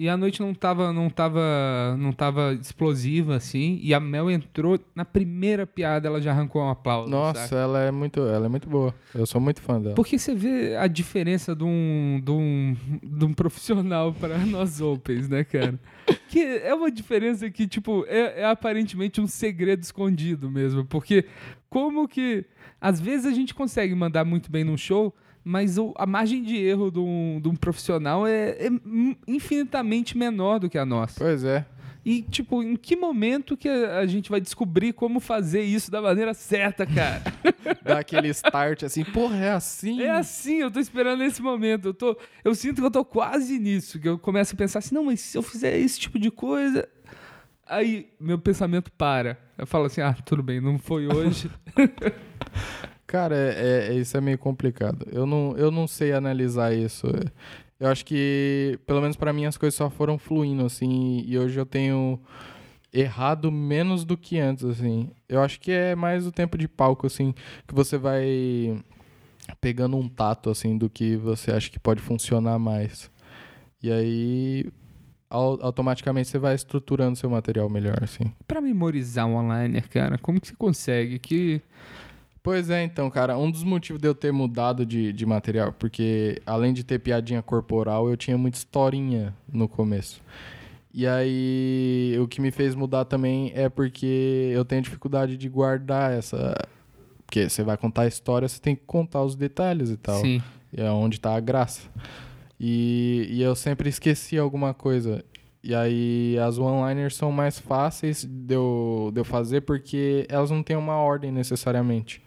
[0.00, 3.78] E a noite não tava, não tava, não tava explosiva assim.
[3.82, 7.10] E a Mel entrou na primeira piada, ela já arrancou um aplauso.
[7.10, 7.56] Nossa, saca?
[7.56, 8.94] ela é muito, ela é muito boa.
[9.14, 9.94] Eu sou muito fã dela.
[9.94, 15.28] Porque você vê a diferença de um, de um, de um profissional para nós opens,
[15.28, 15.78] né, cara?
[16.30, 20.82] Que é uma diferença que, tipo, é, é aparentemente um segredo escondido mesmo.
[20.82, 21.26] Porque
[21.68, 22.46] como que.
[22.80, 26.56] Às vezes a gente consegue mandar muito bem num show, mas o- a margem de
[26.56, 28.68] erro de um, de um profissional é, é
[29.26, 31.14] infinitamente menor do que a nossa.
[31.18, 31.64] Pois é.
[32.04, 36.32] E, tipo, em que momento que a, gente vai descobrir como fazer isso da maneira
[36.32, 37.22] certa, cara?
[37.84, 40.00] Dá aquele start assim, porra, é assim?
[40.00, 41.88] É assim, eu tô esperando esse momento.
[41.88, 44.00] Eu, tô, eu sinto que eu tô quase nisso.
[44.00, 46.88] Que eu começo a pensar assim, não, mas se eu fizer esse tipo de coisa.
[47.66, 49.38] Aí meu pensamento para.
[49.58, 51.50] Eu falo assim, ah, tudo bem, não foi hoje.
[53.10, 55.04] Cara, é, é- isso é meio complicado.
[55.10, 57.08] Eu não, eu não sei analisar isso.
[57.80, 61.58] Eu acho que, pelo menos pra mim, as coisas só foram fluindo, assim, e hoje
[61.58, 62.20] eu tenho
[62.92, 65.10] errado menos do que antes, assim.
[65.28, 67.34] Eu acho que é mais o tempo de palco, assim,
[67.66, 68.80] que você vai
[69.60, 73.10] pegando um tato, assim, do que você acha que pode funcionar mais.
[73.82, 74.66] E aí,
[75.28, 78.32] au- automaticamente, você vai estruturando seu material melhor, assim.
[78.46, 81.18] Pra memorizar um online, cara, como que você consegue?
[81.18, 81.60] Que.
[82.42, 86.40] Pois é, então, cara, um dos motivos de eu ter mudado de, de material, porque
[86.46, 90.22] além de ter piadinha corporal, eu tinha muita historinha no começo.
[90.92, 96.12] E aí, o que me fez mudar também é porque eu tenho dificuldade de guardar
[96.12, 96.54] essa.
[97.24, 100.20] Porque você vai contar a história, você tem que contar os detalhes e tal.
[100.20, 100.42] Sim.
[100.72, 101.82] E é onde tá a graça.
[102.58, 105.24] E, e eu sempre esqueci alguma coisa.
[105.62, 110.62] E aí as one-liners são mais fáceis de eu, de eu fazer porque elas não
[110.62, 112.22] têm uma ordem necessariamente.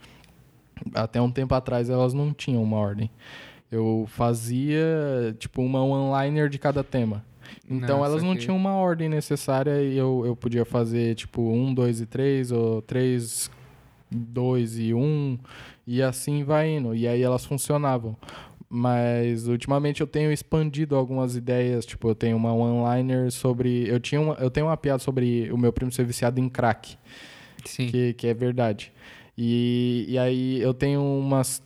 [0.93, 3.09] Até um tempo atrás elas não tinham uma ordem.
[3.71, 7.23] Eu fazia tipo uma one-liner de cada tema.
[7.69, 12.01] Então elas não tinham uma ordem necessária e eu, eu podia fazer tipo um, dois
[12.01, 13.49] e três, ou três,
[14.11, 15.37] dois e um,
[15.85, 16.95] e assim vai indo.
[16.95, 18.15] E aí elas funcionavam.
[18.75, 23.87] Mas ultimamente eu tenho expandido algumas ideias, tipo, eu tenho uma one-liner sobre.
[23.87, 26.97] Eu, tinha uma, eu tenho uma piada sobre o meu primo ser viciado em crack
[27.65, 27.87] Sim.
[27.87, 28.91] que, que é verdade.
[29.37, 31.61] E, e aí eu tenho umas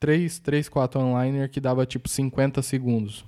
[0.00, 3.24] 3, 3 4 online que dava tipo 50 segundos.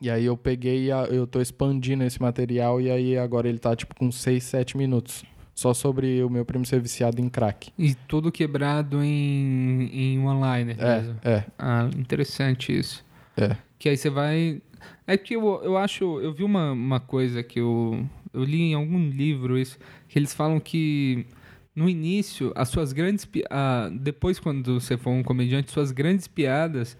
[0.00, 3.58] E aí eu peguei, e a- eu tô expandindo esse material e aí agora ele
[3.58, 5.24] tá tipo com 6, 7 minutos.
[5.54, 7.70] Só sobre o meu primo ser viciado em crack.
[7.78, 10.18] E tudo quebrado em, em
[10.64, 10.82] mesmo.
[10.82, 13.04] É, é, Ah, interessante isso.
[13.36, 13.56] é.
[13.78, 14.62] Que aí você vai.
[15.06, 16.18] É que eu, eu acho.
[16.20, 18.06] Eu vi uma, uma coisa que eu.
[18.32, 19.78] Eu li em algum livro isso.
[20.08, 21.26] Que eles falam que
[21.74, 23.28] no início, as suas grandes.
[23.50, 26.96] ah, depois, quando você for um comediante, suas grandes piadas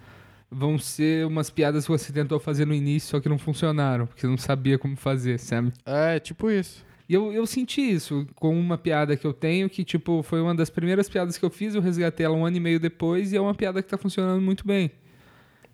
[0.51, 4.21] vão ser umas piadas que você tentou fazer no início, só que não funcionaram, porque
[4.23, 5.73] você não sabia como fazer, sabe?
[5.85, 6.85] É, tipo isso.
[7.09, 10.55] E eu, eu senti isso com uma piada que eu tenho, que, tipo, foi uma
[10.55, 13.37] das primeiras piadas que eu fiz, eu resgatei ela um ano e meio depois, e
[13.37, 14.91] é uma piada que tá funcionando muito bem.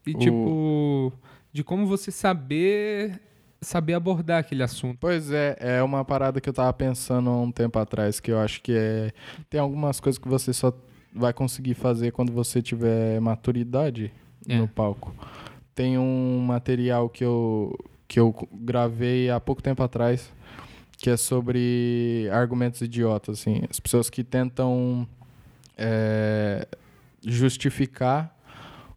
[0.06, 1.12] E, O- tipo,
[1.52, 3.20] de como você saber
[3.66, 4.96] saber abordar aquele assunto.
[5.00, 8.38] Pois é, é uma parada que eu tava pensando há um tempo atrás, que eu
[8.38, 9.12] acho que é.
[9.50, 10.72] Tem algumas coisas que você só
[11.12, 14.12] vai conseguir fazer quando você tiver maturidade
[14.48, 14.56] É.
[14.56, 15.12] no palco.
[15.74, 17.76] Tem um material que eu,
[18.06, 20.32] que eu gravei há pouco tempo atrás,
[20.96, 23.62] que é sobre argumentos idiotas, assim.
[23.68, 25.06] As pessoas que tentam
[25.76, 26.68] é,
[27.24, 28.34] justificar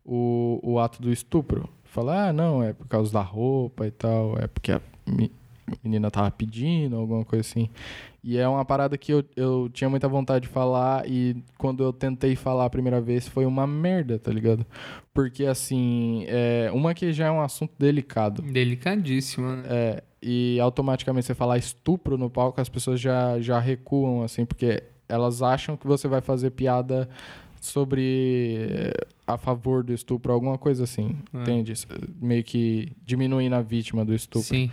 [0.06, 1.68] o, o ato do estupro.
[1.92, 5.32] Falar, ah, não, é por causa da roupa e tal, é porque a me-
[5.68, 7.70] a menina tava pedindo, alguma coisa assim.
[8.24, 11.94] E é uma parada que eu, eu tinha muita vontade de falar e quando eu
[11.94, 14.66] tentei falar a primeira vez foi uma merda, tá ligado?
[15.14, 18.42] Porque, assim, é, uma que já é um assunto delicado.
[18.42, 19.64] Delicadíssimo, né?
[19.68, 24.84] É, e automaticamente você falar estupro no palco, as pessoas já, já recuam, assim, porque
[25.08, 27.10] elas acham que você vai fazer piada
[27.62, 28.94] sobre eh,
[29.28, 31.42] a favor do estupro, alguma coisa assim, É.
[31.42, 31.74] entende?
[32.22, 34.48] Meio que diminuindo a vítima do estupro.
[34.48, 34.72] Sim.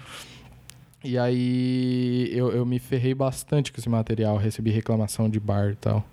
[1.05, 5.77] E aí eu, eu me ferrei bastante com esse material, recebi reclamação de bar e
[5.77, 6.05] tal.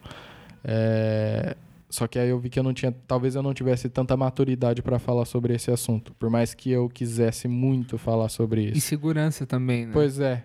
[0.64, 1.56] É,
[1.90, 2.92] Só que aí eu vi que eu não tinha.
[3.08, 6.14] Talvez eu não tivesse tanta maturidade pra falar sobre esse assunto.
[6.20, 8.88] Por mais que eu quisesse muito falar sobre E isso.
[8.88, 9.92] segurança também, né?
[9.94, 10.44] Pois é.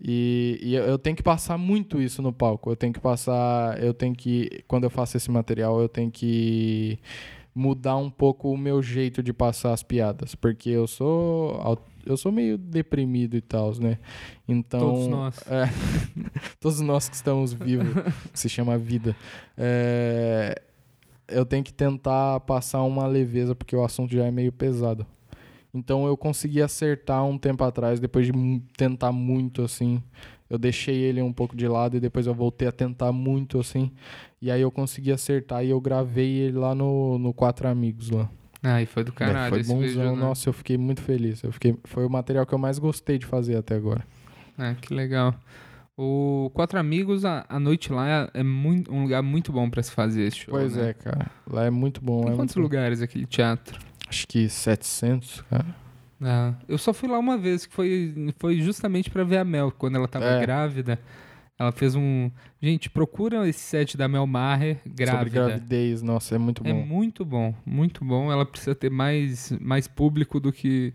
[0.00, 2.70] E, e eu- tenho que passar muito isso no palco.
[2.70, 3.82] Eu tenho que passar.
[3.82, 4.62] Eu tenho que.
[4.68, 6.98] Quando eu faço esse material, eu tenho que
[7.54, 10.34] mudar um pouco o meu jeito de passar as piadas.
[10.34, 11.78] Porque eu sou.
[12.04, 13.98] Eu sou meio deprimido e tal, né?
[14.46, 14.80] Então.
[14.80, 15.38] Todos nós.
[15.48, 15.64] É,
[16.60, 17.88] todos nós que estamos vivos,
[18.34, 19.16] se chama vida.
[19.56, 20.60] É,
[21.26, 25.04] eu tenho que tentar passar uma leveza, porque o assunto já é meio pesado.
[25.76, 28.32] Então eu consegui acertar um tempo atrás, depois de
[28.76, 30.02] tentar muito assim.
[30.48, 33.90] Eu deixei ele um pouco de lado e depois eu voltei a tentar muito assim.
[34.40, 38.30] E aí eu consegui acertar e eu gravei ele lá no, no Quatro Amigos lá.
[38.62, 40.16] Ai, foi do caralho foi esse bonzão, vídeo, né?
[40.16, 41.42] nossa, eu fiquei muito feliz.
[41.42, 44.04] Eu fiquei, foi o material que eu mais gostei de fazer até agora.
[44.56, 45.34] Ah, que legal.
[45.96, 49.90] O Quatro Amigos, a, a noite lá é muito, um lugar muito bom pra se
[49.90, 50.52] fazer esse show.
[50.52, 50.90] Pois né?
[50.90, 51.30] é, cara.
[51.50, 52.22] Lá é muito bom.
[52.22, 53.78] Tem é quantos lugares aquele teatro?
[54.08, 55.66] Acho que 700, cara.
[56.22, 59.70] Ah, eu só fui lá uma vez, que foi, foi justamente pra ver a Mel,
[59.70, 60.40] quando ela tava É.
[60.40, 60.98] grávida.
[61.58, 62.30] Ela fez um.
[62.60, 65.30] Gente, procura esse set da Mel Maher Sobre grávida.
[65.48, 66.82] gravidez, nossa, é muito É bom.
[66.84, 68.30] muito bom, muito bom.
[68.30, 70.92] Ela precisa ter mais, mais público do que,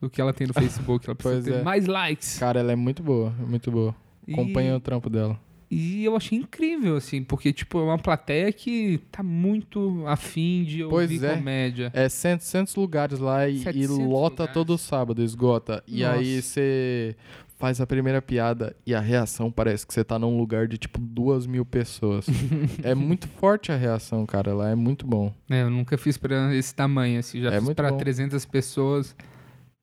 [0.00, 1.06] do que ela tem no Facebook.
[1.06, 1.62] Ela precisa ter é.
[1.62, 2.38] mais likes.
[2.38, 3.94] Cara, ela é muito boa, é muito boa.
[4.28, 5.38] E- Acompanha o trampo dela.
[5.70, 10.84] E eu achei incrível, assim, porque, tipo, é uma plateia que tá muito afim de
[10.84, 11.34] Pois ouvir é.
[11.34, 11.90] comédia.
[11.92, 12.38] É 100,
[12.76, 14.54] lugares lá e, e 700 lota lugares.
[14.54, 15.82] todo sábado, esgota.
[15.86, 16.14] E Nossa.
[16.14, 17.16] aí você
[17.58, 21.00] faz a primeira piada e a reação parece que você tá num lugar de tipo
[21.00, 22.26] duas mil pessoas.
[22.84, 24.54] é muito forte a reação, cara.
[24.54, 25.32] Lá é muito bom.
[25.50, 27.96] É, eu nunca fiz pra esse tamanho, assim, já É fiz pra bom.
[27.96, 29.16] 300 pessoas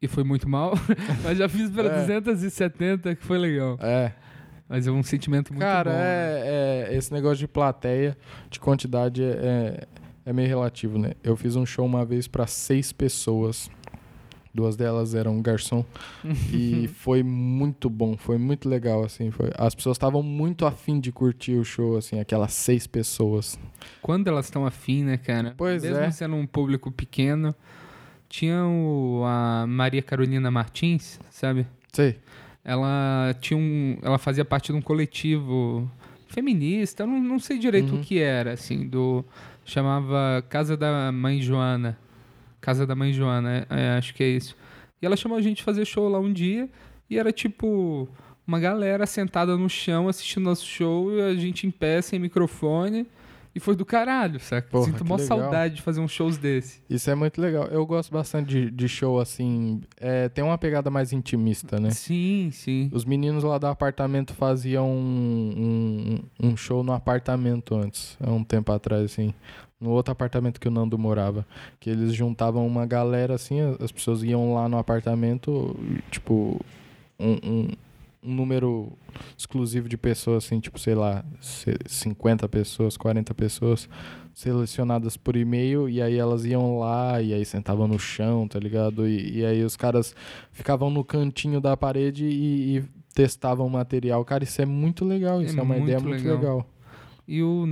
[0.01, 0.73] e foi muito mal,
[1.23, 1.99] mas já fiz pra É.
[2.01, 3.77] 270 que foi legal.
[3.81, 4.11] É.
[4.67, 5.97] Mas é um sentimento muito cara, bom.
[5.97, 6.03] né?
[6.05, 8.17] é, é- esse negócio de plateia,
[8.49, 9.87] de quantidade é, é,
[10.25, 11.11] é meio relativo, né?
[11.23, 13.69] Eu fiz um show uma vez pra seis pessoas.
[14.55, 15.83] Duas delas eram garçom.
[16.51, 19.31] e foi muito bom, foi muito legal, assim.
[19.31, 19.49] Foi.
[19.57, 23.57] As pessoas estavam muito afim de curtir o show, assim, aquelas seis pessoas.
[23.99, 25.55] Quando elas estão afim, né, cara?
[25.57, 26.11] Pois Mesmo é.
[26.11, 27.53] sendo um público pequeno,
[28.29, 31.65] tinha o, a Maria Carolina Martins, sabe?
[31.91, 32.19] Sei.
[32.63, 35.89] Ela tinha um, ela fazia parte de um coletivo
[36.27, 37.99] feminista, não, não sei direito Uhum.
[37.99, 39.23] o que era, assim, do
[39.65, 41.97] chamava Casa da Mãe Joana.
[42.61, 44.55] Casa da Mãe Joana, é, é, acho que é isso.
[45.01, 46.69] E ela chamou a gente fazer show lá um dia
[47.09, 48.07] e era tipo
[48.47, 53.05] uma galera sentada no chão assistindo nosso show e a gente em pé sem microfone.
[53.55, 54.67] E foi do caralho, saca?
[54.67, 55.27] Porra, Sinto mó legal.
[55.39, 56.81] saudade de fazer uns shows desse.
[56.89, 57.65] Isso é muito legal.
[57.65, 59.81] Eu gosto bastante de, de show, assim.
[59.99, 61.91] é, tem uma pegada mais intimista, né?
[61.91, 62.89] Sim, sim.
[62.91, 68.43] Os meninos lá do apartamento faziam um, um, um show no apartamento antes, há um
[68.43, 69.33] tempo atrás, assim.
[69.79, 71.45] No outro apartamento que o Nando morava.
[71.79, 75.75] Que eles juntavam uma galera, assim, as pessoas iam lá no apartamento,
[76.09, 76.59] tipo,
[77.19, 77.67] um, um,
[78.23, 78.93] um número
[79.37, 83.87] exclusivo de pessoas, assim, tipo, sei lá, se- 50 pessoas, 40 pessoas,
[84.33, 89.07] selecionadas por e-mail, e aí elas iam lá, e aí sentavam no chão, tá ligado?
[89.07, 90.15] E, e aí os caras
[90.51, 92.83] ficavam no cantinho da parede e, e
[93.13, 94.23] testavam o material.
[94.25, 96.37] Cara, isso é muito legal, isso é, uma muito ideia muito legal.
[96.37, 96.69] legal.
[97.27, 97.65] E, o,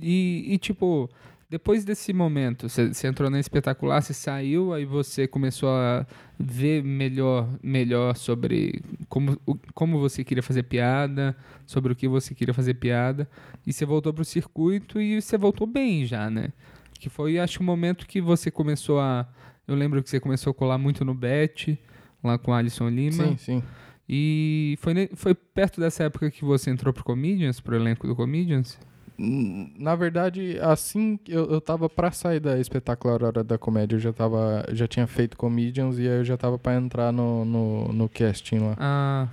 [0.00, 1.08] e, e, tipo,
[1.50, 6.06] depois desse momento, você entrou na espetacular, você saiu, aí você começou a
[6.38, 11.34] ver melhor, melhor sobre como, o- como você queria fazer piada,
[11.66, 13.28] sobre o que você queria fazer piada,
[13.66, 16.52] e você voltou pro circuito e você voltou bem já, né?
[17.00, 19.26] Que foi, acho, o momento que você começou a.
[19.66, 21.78] Eu lembro que você começou a colar muito no Bet,
[22.24, 23.12] lá com Alisson Lima.
[23.28, 23.62] Sim, sim.
[24.08, 28.78] E foi, foi perto dessa época que você entrou pro Comedians, pro elenco do Comedians?
[29.18, 34.00] Na verdade, assim, que eu, eu tava pra sair da espetacular Hora da Comédia, eu
[34.00, 37.92] já tava, já tinha feito Comedians e aí eu já tava pra entrar no, no,
[37.92, 38.76] no casting lá.
[38.78, 39.28] Ah,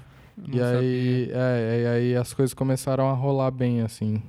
[0.52, 4.22] E aí, é, e aí as coisas começaram a rolar bem, assim.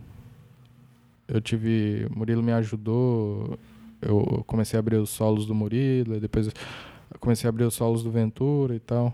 [1.26, 2.06] Eu tive.
[2.14, 3.58] Murilo me ajudou.
[4.00, 6.50] Eu comecei a abrir os solos do Murilo, e depois
[7.18, 9.12] comecei a abrir os solos do Ventura e tal.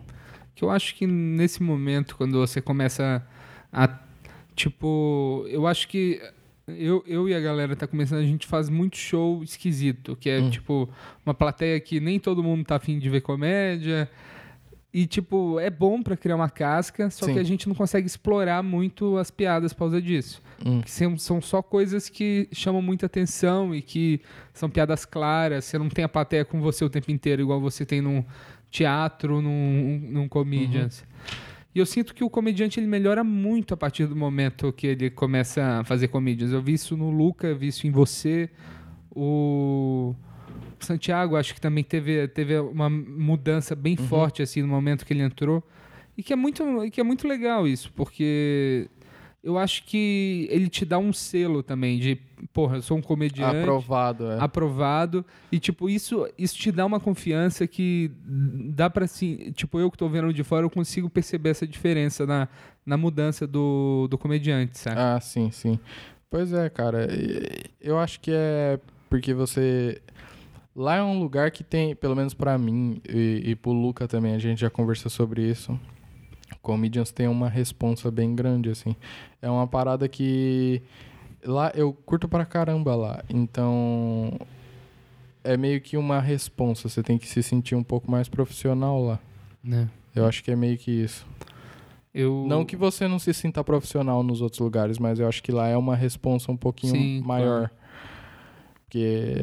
[0.55, 3.25] Que eu acho que nesse momento, quando você começa
[3.73, 3.89] a.
[4.55, 6.21] Tipo, eu acho que.
[6.69, 10.39] Eu, eu e a galera tá começando, a gente faz muito show esquisito, que é
[10.39, 10.49] Hum.
[10.49, 10.89] tipo
[11.27, 14.09] uma plateia que nem todo mundo tá afim de ver comédia.
[14.95, 17.33] E, tipo, é bom pra criar uma casca, só Sim.
[17.33, 20.41] que a gente não consegue explorar muito as piadas por causa disso.
[20.65, 20.83] Hum.
[20.87, 24.21] São, são só coisas que chamam muita atenção e que
[24.53, 25.65] são piadas claras.
[25.65, 28.23] Você não tem a plateia com você o tempo inteiro, igual você tem num
[28.71, 31.03] teatro, num, num comedians.
[31.75, 35.11] E eu sinto que o comediante ele melhora muito a partir do momento que ele
[35.11, 36.53] começa a fazer comedians.
[36.53, 38.51] Eu vi isso no Luca, vi isso em você.
[39.11, 40.15] O
[40.79, 45.23] Santiago, acho que também teve, teve uma mudança bem forte assim no momento que ele
[45.23, 45.63] entrou.
[46.17, 48.89] E que é muito, que é muito legal isso, porque
[49.43, 52.17] eu acho que ele te dá um selo também de,
[52.53, 54.39] porra, eu sou um comediante Aprovado, é.
[54.41, 58.11] aprovado e tipo isso isso te dá uma confiança que
[58.71, 62.25] dá pra assim tipo eu que tô vendo de fora eu consigo perceber essa diferença
[62.25, 62.49] na,
[62.87, 65.79] na mudança do, do comediante sabe Ah, sim, sim.
[66.33, 67.07] Pois é, cara.
[67.79, 70.01] Eu acho que é porque você.
[70.75, 74.35] Lá é um lugar que tem, pelo menos pra mim e, e pro Luca também,
[74.35, 75.79] a gente já conversou sobre isso.
[76.63, 78.97] Comedians tem uma responsa bem grande, assim.
[79.43, 80.81] É uma parada que.
[81.45, 83.23] Lá eu curto pra caramba lá.
[83.29, 84.33] Então.
[85.45, 86.89] É meio que uma responsa.
[86.89, 89.19] Você tem que se sentir um pouco mais profissional lá.
[89.63, 91.27] né Eu acho que é meio que isso.
[92.15, 95.51] eu Não que você não se sinta profissional nos outros lugares, mas eu acho que
[95.51, 97.71] lá é uma responsa um pouquinho Sim, maior.
[98.85, 99.35] Porque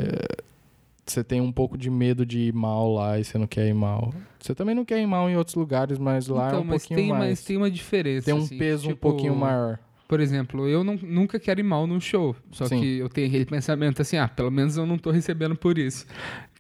[1.12, 3.74] você tem um pouco de medo de ir mal lá e você não quer ir
[3.74, 4.14] mal.
[4.40, 6.82] Você também não quer ir mal em outros lugares, mas lá então, é um mas
[6.84, 7.30] pouquinho tem, mais.
[7.30, 9.80] mas tem uma diferença Tem um assim, peso um tipo, pouquinho maior.
[10.08, 12.80] por exemplo eu não, nunca quero ir mal num show só Sim.
[12.80, 16.06] que eu tenho aquele pensamento assim ah pelo menos eu não tô recebendo por isso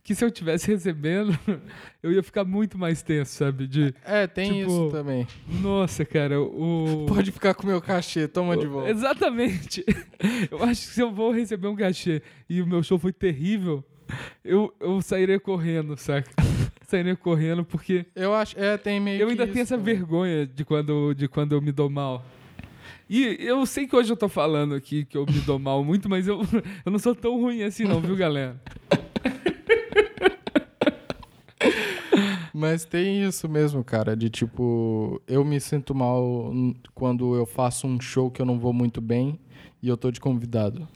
[0.01, 1.37] que se eu tivesse recebendo,
[2.01, 3.67] eu ia ficar muito mais tenso, sabe?
[3.67, 5.27] De, É, tem Tipo, isso também.
[5.61, 7.05] nossa, cara, o.
[7.07, 8.89] Pode ficar com o meu cachê, toma de volta.
[8.89, 9.85] Exatamente.
[10.49, 13.83] Eu acho que se eu vou receber um cachê e o meu show foi terrível,
[14.43, 16.29] eu, eu sairia correndo, saca?
[16.87, 19.93] Sairia correndo porque Eu acho, é, tem meio eu ainda isso tenho essa também.
[19.93, 22.25] vergonha de quando, de quando eu me dou mal.
[23.07, 26.09] E eu sei que hoje eu tô falando aqui que eu me dou mal muito,
[26.09, 26.41] mas eu,
[26.83, 28.59] eu não sou tão ruim assim não, viu, galera?
[32.53, 36.51] Mas tem isso mesmo, cara, de tipo, eu me sinto mal
[36.93, 39.39] quando eu faço um show que eu não vou muito bem
[39.81, 40.87] e eu tô de convidado.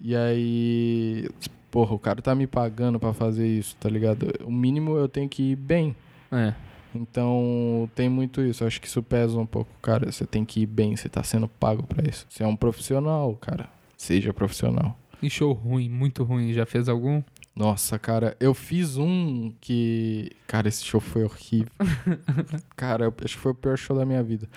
[0.00, 1.28] E aí,
[1.70, 4.32] porra, o cara tá me pagando pra fazer isso, tá ligado?
[4.44, 5.94] O mínimo eu tenho que ir bem.
[6.30, 6.54] É.
[6.94, 8.62] Então, tem muito isso.
[8.62, 10.10] Eu acho que isso pesa um pouco, cara.
[10.10, 12.26] Você tem que ir bem, você tá sendo pago pra isso.
[12.28, 13.68] Você é um profissional, cara.
[13.96, 14.96] Seja profissional.
[15.22, 16.52] E show ruim, muito ruim.
[16.52, 17.22] Já fez algum?
[17.54, 20.30] Nossa, cara, eu fiz um que.
[20.46, 21.72] Cara, esse show foi horrível.
[22.76, 24.48] cara, eu acho que foi o pior show da minha vida.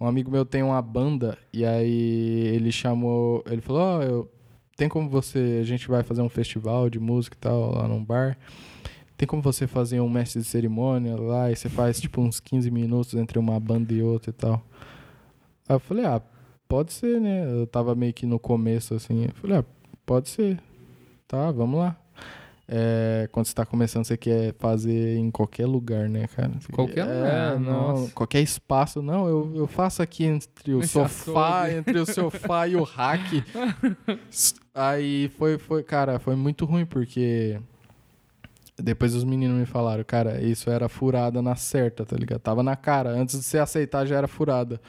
[0.00, 3.44] Um amigo meu tem uma banda e aí ele chamou.
[3.46, 4.30] Ele falou: Ó, eu.
[4.80, 5.58] Tem como você.
[5.60, 8.38] A gente vai fazer um festival de música e tal lá num bar.
[9.14, 12.70] Tem como você fazer um mestre de cerimônia lá e você faz tipo uns 15
[12.70, 14.64] minutos entre uma banda e outra e tal.
[15.68, 16.22] Aí eu falei: Ah,
[16.66, 17.44] pode ser, né?
[17.44, 19.24] Eu tava meio que no começo assim.
[19.24, 19.64] Eu falei: Ah,
[20.06, 20.58] pode ser.
[21.28, 21.99] Tá, vamos lá.
[22.72, 26.52] É, quando você tá começando, você quer fazer em qualquer lugar, né, cara?
[26.60, 28.12] Você- Qualquer é, lugar, não, nossa.
[28.12, 29.02] Qualquer espaço.
[29.02, 31.76] Não, eu, eu faço aqui entre o Nesse sofá, açougue.
[31.78, 33.42] entre o sofá e o rack.
[34.72, 37.58] Aí foi, foi, cara, foi muito ruim, porque
[38.82, 42.40] depois os meninos me falaram, cara, isso era furada na certa, tá ligado?
[42.40, 43.10] Tava na cara.
[43.10, 44.80] Antes de você aceitar, já era furada.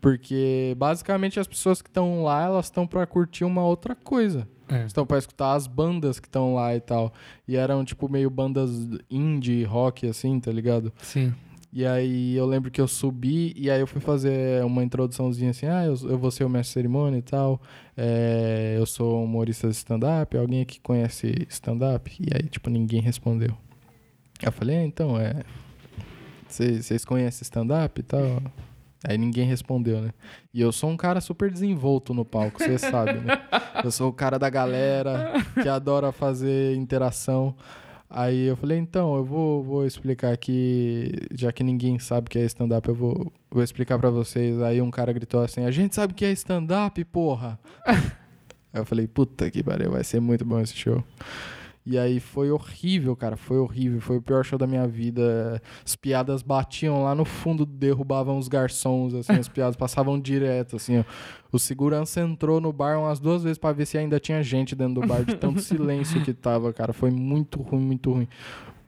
[0.00, 4.48] Porque basicamente as pessoas que estão lá, elas estão pra curtir uma outra coisa.
[4.68, 4.84] É.
[4.84, 7.12] Estão pra escutar as bandas que estão lá e tal.
[7.46, 8.70] E eram, tipo, meio bandas
[9.10, 10.92] indie, rock, assim, tá ligado?
[10.98, 11.32] Sim.
[11.72, 15.66] E aí eu lembro que eu subi e aí eu fui fazer uma introduçãozinha assim,
[15.66, 17.60] ah, eu, eu vou ser o mestre cerimônia e tal.
[17.96, 22.10] É, eu sou humorista de stand-up, alguém aqui conhece stand-up?
[22.18, 23.54] E aí, tipo, ninguém respondeu.
[24.42, 25.42] Eu falei, é, então, é.
[26.48, 28.42] Vocês conhecem stand-up e tal?
[29.06, 30.10] Aí ninguém respondeu, né?
[30.52, 33.40] E eu sou um cara super desenvolto no palco, você sabe, né?
[33.84, 37.54] Eu sou o cara da galera que adora fazer interação.
[38.10, 42.38] Aí eu falei, então, eu vou, vou explicar aqui, já que ninguém sabe o que
[42.38, 44.60] é stand-up, eu vou, vou explicar pra vocês.
[44.62, 47.58] Aí um cara gritou assim, a gente sabe o que é stand-up, porra!
[48.72, 51.04] Aí eu falei, puta que pariu, vai ser muito bom esse show.
[51.90, 55.58] E aí foi horrível, cara, foi horrível, foi o pior show da minha vida.
[55.82, 60.98] As piadas batiam lá no fundo, derrubavam os garçons, assim, as piadas passavam direto, assim,
[60.98, 61.04] ó.
[61.50, 65.00] O segurança entrou no bar umas duas vezes pra ver se ainda tinha gente dentro
[65.00, 66.92] do bar, de tanto silêncio que tava, cara.
[66.92, 68.28] Foi muito ruim, muito ruim.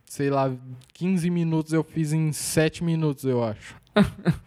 [0.04, 0.54] Sei lá,
[0.92, 3.79] 15 minutos eu fiz em 7 minutos, eu acho.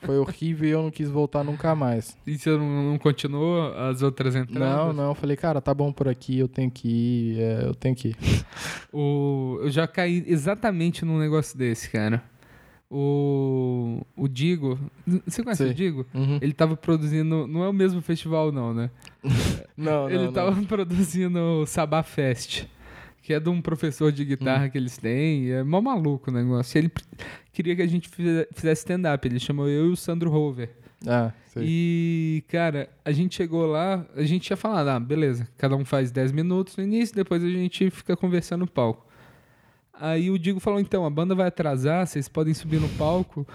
[0.02, 2.18] Foi horrível e eu não quis voltar nunca mais.
[2.26, 4.88] E você não, não continuou as outras entradas?
[4.88, 7.76] Não, não, eu falei, cara, tá bom por aqui, eu tenho que ir, é, eu
[7.76, 8.16] tenho que ir.
[8.96, 12.22] O, eu já caí exatamente num negócio desse, cara.
[12.96, 14.80] O, o Digo.
[15.26, 15.72] Você conhece Sei.
[15.72, 16.06] o Digo?
[16.14, 16.38] Uhum.
[16.40, 17.48] Ele tava produzindo.
[17.48, 18.92] Não é o mesmo festival, não, né?
[19.76, 20.62] Não, Ele não, tava não.
[20.66, 22.66] produzindo o Sabá Fest.
[23.24, 24.26] Que é de um professor de Hum.
[24.28, 25.46] guitarra que eles têm.
[25.46, 26.78] e É mó maluco o negócio.
[26.78, 26.92] Ele
[27.52, 29.26] queria que a gente fize- fizesse stand-up.
[29.28, 30.70] Ele chamou eu e o Sandro Rover.
[31.08, 31.64] Ah, sei.
[31.66, 36.12] E, cara, a gente chegou lá, a gente tinha falado, ah, beleza, cada um faz
[36.12, 39.06] 10 minutos no início, depois a gente fica conversando no palco.
[39.94, 43.46] Aí o Digo falou, então, a banda vai atrasar, vocês podem subir no palco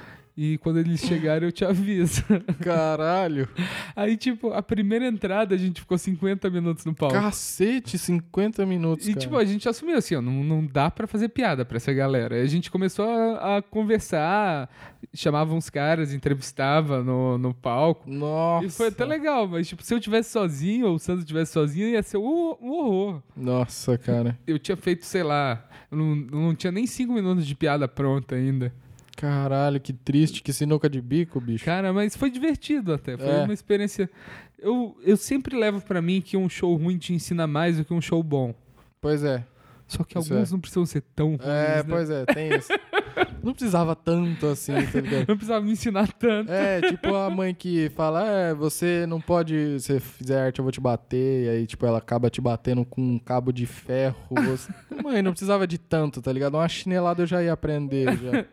[0.40, 2.22] e quando eles chegarem eu te aviso.
[2.62, 3.48] Caralho.
[3.96, 7.12] Aí, tipo, a primeira entrada a gente ficou 50 minutos no palco.
[7.16, 9.20] Cacete, 50 minutos, E, cara.
[9.20, 12.36] tipo, a gente assumiu assim, ó, não, não dá pra fazer piada pra essa galera.
[12.36, 14.70] Aí a gente começou a, a conversar,
[15.12, 18.08] chamava uns caras, entrevistava no, no palco.
[18.08, 18.64] Nossa.
[18.66, 21.88] E foi até legal, mas tipo, se eu tivesse sozinho ou o Sandro tivesse sozinho,
[21.88, 23.22] ia ser um, um horror.
[23.36, 24.38] Nossa, cara.
[24.46, 27.88] Eu tinha feito, sei lá, eu não, eu não tinha nem cinco minutos de piada
[27.88, 28.72] pronta ainda.
[29.20, 31.64] Caralho, que triste, que sinuca de bico, bicho.
[31.64, 33.16] Cara, mas foi divertido até.
[33.16, 33.42] Foi É.
[33.42, 34.08] uma experiência.
[34.56, 37.92] Eu, eu sempre levo pra mim que um show ruim te ensina mais do que
[37.92, 38.54] um show bom.
[39.00, 39.44] Pois é.
[39.88, 40.52] Só que Isso alguns é.
[40.52, 41.82] não precisam ser tão ruins, É, né?
[41.88, 42.68] pois é, tem isso.
[43.42, 45.28] Não precisava tanto assim, tá ligado?
[45.28, 46.50] Não precisava me ensinar tanto.
[46.50, 50.62] É, tipo a mãe que fala, é, você não pode, se você fizer arte eu
[50.62, 54.16] vou te bater, e aí, tipo, ela acaba te batendo com um cabo de ferro.
[54.30, 54.72] Você...
[55.02, 56.54] Mãe, não precisava de tanto, tá ligado?
[56.54, 58.44] Uma chinelada eu já ia aprender, já.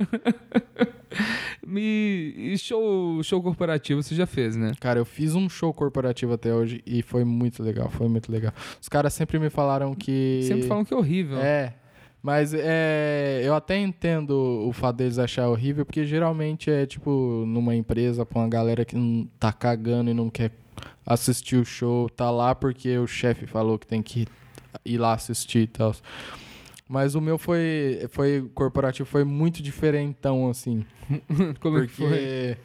[1.65, 2.33] Me...
[2.37, 4.73] E show, show corporativo você já fez, né?
[4.79, 8.53] Cara, eu fiz um show corporativo até hoje e foi muito legal, foi muito legal.
[8.79, 10.41] Os caras sempre me falaram que...
[10.43, 11.39] Sempre falam que é horrível.
[11.39, 11.73] É,
[12.25, 14.31] Mas é, eu até entendo
[14.67, 18.95] o fato deles achar horrível, porque geralmente é tipo numa empresa pra uma galera que
[18.95, 20.49] não tá cagando e não quer
[21.05, 24.25] assistir o show, tá lá porque o chefe falou que tem que
[24.83, 25.95] ir lá assistir e tal.
[26.89, 30.83] Mas o meu foi, foi corporativo, foi muito diferentão, assim.
[31.61, 32.57] Como é que foi?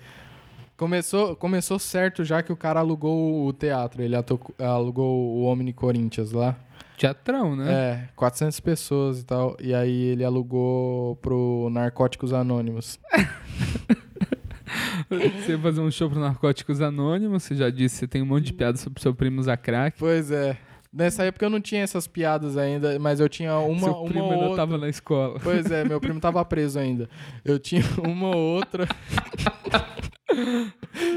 [0.81, 4.01] Começou, começou certo já que o cara alugou o teatro.
[4.01, 4.17] Ele
[4.59, 6.57] alugou o Omni Corinthians lá.
[6.97, 7.71] Teatrão, né?
[7.71, 9.55] É, 400 pessoas e tal.
[9.61, 12.99] E aí ele alugou pro Narcóticos Anônimos.
[15.11, 18.45] Você ia fazer um show pro Narcóticos Anônimos, você já disse, você tem um monte
[18.47, 19.99] de piada sobre seu primo crack.
[19.99, 20.57] Pois é.
[20.93, 24.25] Nessa época eu não tinha essas piadas ainda, mas eu tinha uma, seu uma primo
[24.25, 24.57] ou ainda outra.
[24.57, 25.39] tava na escola.
[25.43, 27.09] Pois é, meu primo tava preso ainda.
[27.45, 28.87] Eu tinha uma ou outra.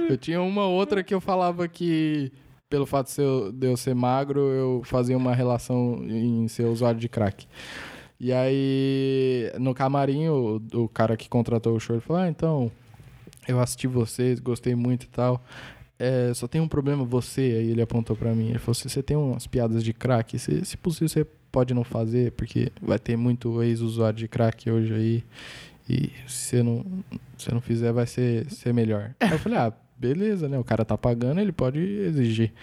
[0.10, 2.32] eu tinha uma ou outra que eu falava que,
[2.70, 3.10] pelo fato
[3.54, 7.48] de, eu ser magro, eu fazia uma relação em ser usuário de crack.
[8.20, 12.72] E aí, no camarim, o, o cara que contratou o show, ele falou: Ah, então,
[13.48, 15.44] eu assisti vocês, gostei muito e tal.
[16.00, 18.50] É, só tem um problema você, aí ele apontou pra mim.
[18.50, 21.84] Ele falou assim: você tem umas piadas de crack, se, se possível você pode não
[21.84, 25.24] fazer, porque vai ter muito ex-usuário de crack hoje aí.
[25.88, 26.86] E se você não,
[27.38, 29.14] se não fizer, vai ser, ser melhor.
[29.20, 30.58] Aí eu falei: ah, beleza, né?
[30.58, 32.54] O cara tá pagando, ele pode exigir.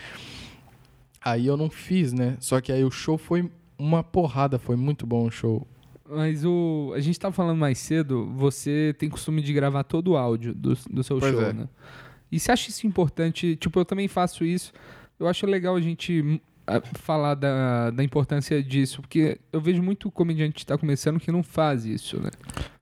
[1.23, 2.37] Aí eu não fiz, né?
[2.41, 5.67] Só que aí o show foi uma porrada, foi muito bom o show.
[6.09, 6.93] Mas o.
[6.95, 10.75] A gente tava falando mais cedo, você tem costume de gravar todo o áudio do,
[10.91, 11.53] do seu Pois show, é.
[11.53, 11.69] né?
[12.33, 13.57] E você acha isso importante?
[13.57, 14.73] Tipo, eu também faço isso.
[15.19, 16.41] Eu acho legal a gente hum,
[16.95, 21.43] falar da, da importância disso, porque eu vejo muito comediante que tá começando que não
[21.43, 22.31] faz isso, né?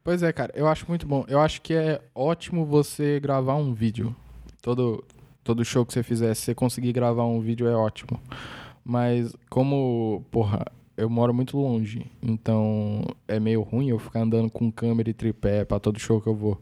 [0.08, 1.22] Pois é, cara, eu acho muito bom.
[1.28, 4.16] Eu acho que é ótimo você gravar um vídeo.
[4.62, 5.04] Todo,
[5.44, 8.18] todo show que você fizer, se você conseguir gravar um vídeo, é ótimo.
[8.82, 10.64] Mas como, porra,
[10.96, 15.66] eu moro muito longe, então é meio ruim eu ficar andando com câmera e tripé
[15.66, 16.58] pra todo show que eu vou.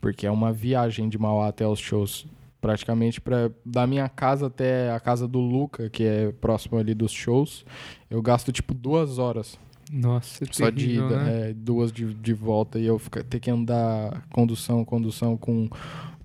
[0.00, 2.26] Porque é uma viagem de Mauá até os shows.
[2.62, 7.12] Praticamente pra, da minha casa até a casa do Luca, que é próximo ali dos
[7.12, 7.62] shows,
[8.08, 9.58] eu gasto tipo duas horas
[9.92, 11.50] Nossa, é só de terrível, ida, né?
[11.50, 15.68] é, duas de, de volta e eu ficar, ter que andar condução, condução com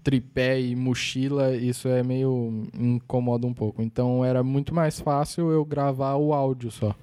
[0.03, 3.81] tripé e mochila, isso é meio incomoda um pouco.
[3.81, 6.95] Então era muito mais fácil eu gravar o áudio só.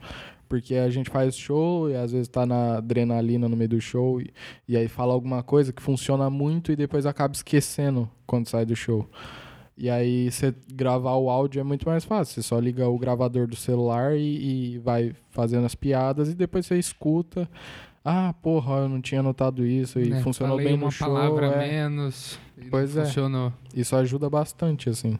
[0.49, 4.21] Porque a gente faz show e às vezes tá na adrenalina no meio do show
[4.21, 4.31] e,
[4.69, 8.77] e aí fala alguma coisa que funciona muito e depois acaba esquecendo quando sai do
[8.77, 9.09] show.
[9.77, 12.35] E aí você gravar o áudio é muito mais fácil.
[12.35, 16.67] Você só liga o gravador do celular e, e vai fazendo as piadas e depois
[16.67, 17.49] você escuta.
[18.05, 21.07] Ah, porra, eu não tinha notado isso e Né, funcionou bem uma no show.
[21.07, 21.69] palavra é.
[21.71, 22.39] menos.
[22.71, 23.05] Pois é.
[23.05, 23.53] funcionou.
[23.75, 25.19] Isso ajuda bastante, assim.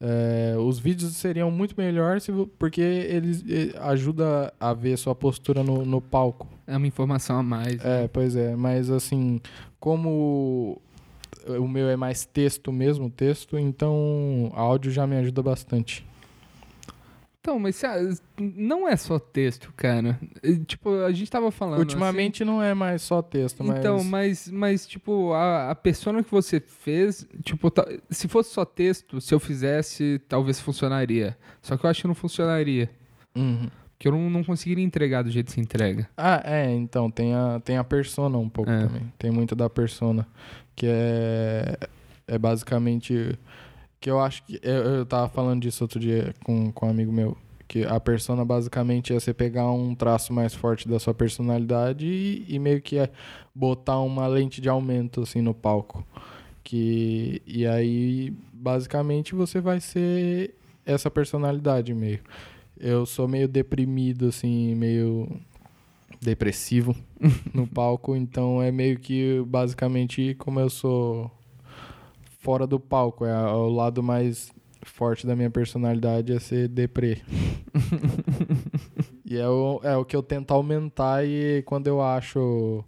[0.00, 5.84] É, os vídeos seriam muito melhores porque eles eh, ajuda a ver sua postura no,
[5.84, 6.46] no palco.
[6.68, 7.82] É uma informação a mais.
[7.82, 8.04] né?
[8.04, 8.54] É, pois é.
[8.54, 9.40] Mas assim,
[9.80, 10.80] como
[11.46, 16.06] o meu é mais texto mesmo, texto, então áudio já me ajuda bastante.
[17.40, 17.82] Então, mas
[18.38, 20.20] não é só texto, cara.
[20.66, 21.78] Tipo, a gente tava falando.
[21.78, 23.78] Ultimamente não é mais só texto, assim, mas.
[23.78, 27.72] Então, mas, mas tipo, a, a persona que você fez, tipo,
[28.10, 31.38] se fosse só texto, se eu fizesse, talvez funcionaria.
[31.62, 32.90] Só que eu acho que não funcionaria.
[33.34, 33.70] Uhum.
[33.98, 36.08] Porque eu não, não conseguiria entregar do jeito que se entrega.
[36.16, 38.86] Ah, é, então, tem a, tem a persona um pouco É.
[38.86, 39.12] também.
[39.18, 40.24] Tem muito da persona.
[40.76, 41.76] Que é,
[42.28, 43.36] é basicamente.
[44.00, 44.60] Que eu acho que.
[44.62, 47.36] Eu, eu tava falando disso outro dia com, com um amigo meu.
[47.66, 52.46] Que a persona basicamente é você pegar um traço mais forte da sua personalidade e,
[52.48, 53.10] e meio que é
[53.52, 56.06] botar uma lente de aumento assim no palco.
[56.62, 60.54] Que, e aí, basicamente, você vai ser
[60.86, 62.20] essa personalidade meio.
[62.80, 65.28] Eu sou meio deprimido, assim, meio
[66.20, 66.94] depressivo
[67.54, 71.30] no palco, então é meio que basicamente como eu sou
[72.40, 74.50] fora do palco, é o lado mais
[74.82, 77.20] forte da minha personalidade é ser deprê.
[79.24, 82.84] e é o, é o que eu tento aumentar e quando eu acho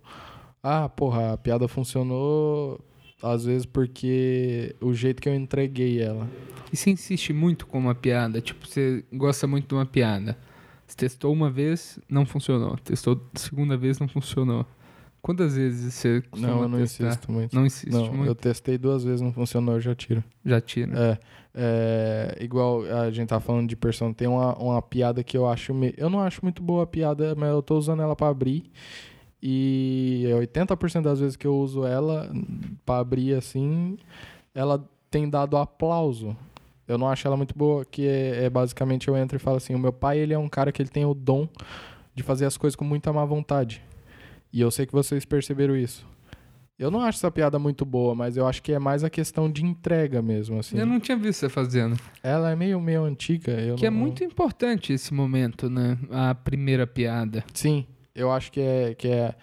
[0.63, 2.81] ah, porra, a piada funcionou
[3.23, 6.29] às vezes porque o jeito que eu entreguei ela.
[6.73, 10.37] E você insiste muito com uma piada, tipo, você gosta muito de uma piada.
[10.87, 12.77] Você testou uma vez, não funcionou.
[12.79, 14.67] Testou segunda vez, não funcionou.
[15.23, 17.09] Quantas vezes você costuma Não, eu não testar?
[17.09, 17.55] insisto muito.
[17.55, 18.27] Não insiste Não, muito?
[18.27, 20.25] eu testei duas vezes, não funcionou, eu já tiro.
[20.45, 20.93] Já tira.
[20.99, 21.19] É,
[21.55, 25.75] é, igual a gente tá falando de persona, tem uma, uma piada que eu acho.
[25.75, 25.93] Me...
[25.97, 28.71] Eu não acho muito boa a piada, mas eu tô usando ela pra abrir.
[29.43, 32.31] E 80% das vezes que eu uso ela
[32.85, 33.97] pra abrir assim,
[34.55, 36.37] ela tem dado aplauso.
[36.87, 39.75] Eu não acho ela muito boa, que é, é basicamente eu entro e falo assim:
[39.75, 41.49] o meu pai ele é um cara que ele tem o dom
[42.15, 43.81] de fazer as coisas com muita má vontade.
[44.53, 46.05] E eu sei que vocês perceberam isso.
[46.77, 49.51] Eu não acho essa piada muito boa, mas eu acho que é mais a questão
[49.53, 50.79] de entrega mesmo, assim.
[50.79, 51.95] Eu não tinha visto você fazendo.
[52.23, 53.55] Ela é meio, meio antiga.
[53.77, 55.99] Que é não- muito importante esse momento, né?
[56.11, 57.45] A primeira piada.
[57.53, 57.85] Sim,
[58.15, 59.35] eu acho que é, que é...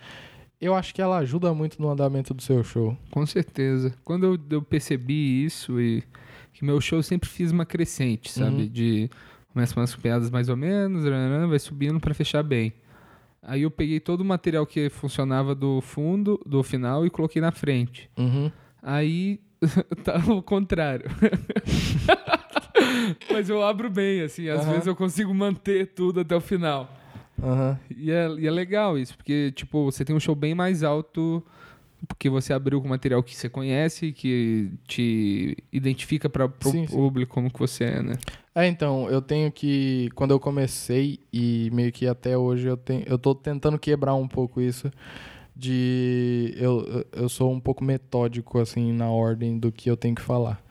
[0.59, 2.97] Eu acho que ela ajuda muito no andamento do seu show.
[3.11, 3.93] Com certeza.
[4.03, 6.03] Quando eu, eu percebi isso e
[6.51, 8.63] que meu show eu sempre fiz uma crescente, sabe?
[8.63, 8.67] Uhum.
[8.67, 9.09] De
[9.53, 11.03] começa com umas piadas mais ou menos,
[11.49, 12.73] vai subindo pra fechar bem.
[13.41, 17.51] Aí eu peguei todo o material que funcionava do fundo, do final e coloquei na
[17.51, 18.09] frente.
[18.17, 18.51] Uhum.
[18.81, 19.39] Aí
[20.03, 21.05] tá o contrário.
[23.31, 24.71] Mas eu abro bem, assim, às Aham.
[24.71, 26.91] vezes eu consigo manter tudo até o final.
[27.41, 27.79] Aham.
[27.95, 31.43] E é, e é legal isso, porque, tipo, você tem um show bem mais alto
[32.07, 36.49] porque você abriu com material que você conhece, que te identifica para o
[36.91, 38.13] público como que você é, né?
[38.53, 40.09] É, então, eu tenho que.
[40.13, 43.03] Quando eu comecei e meio que até hoje eu tenho.
[43.07, 44.91] Eu tô tentando quebrar um pouco isso.
[45.55, 46.53] De.
[46.57, 50.21] Eu, eu- eu sou um pouco metódico, assim, na ordem do que eu tenho que
[50.21, 50.61] falar.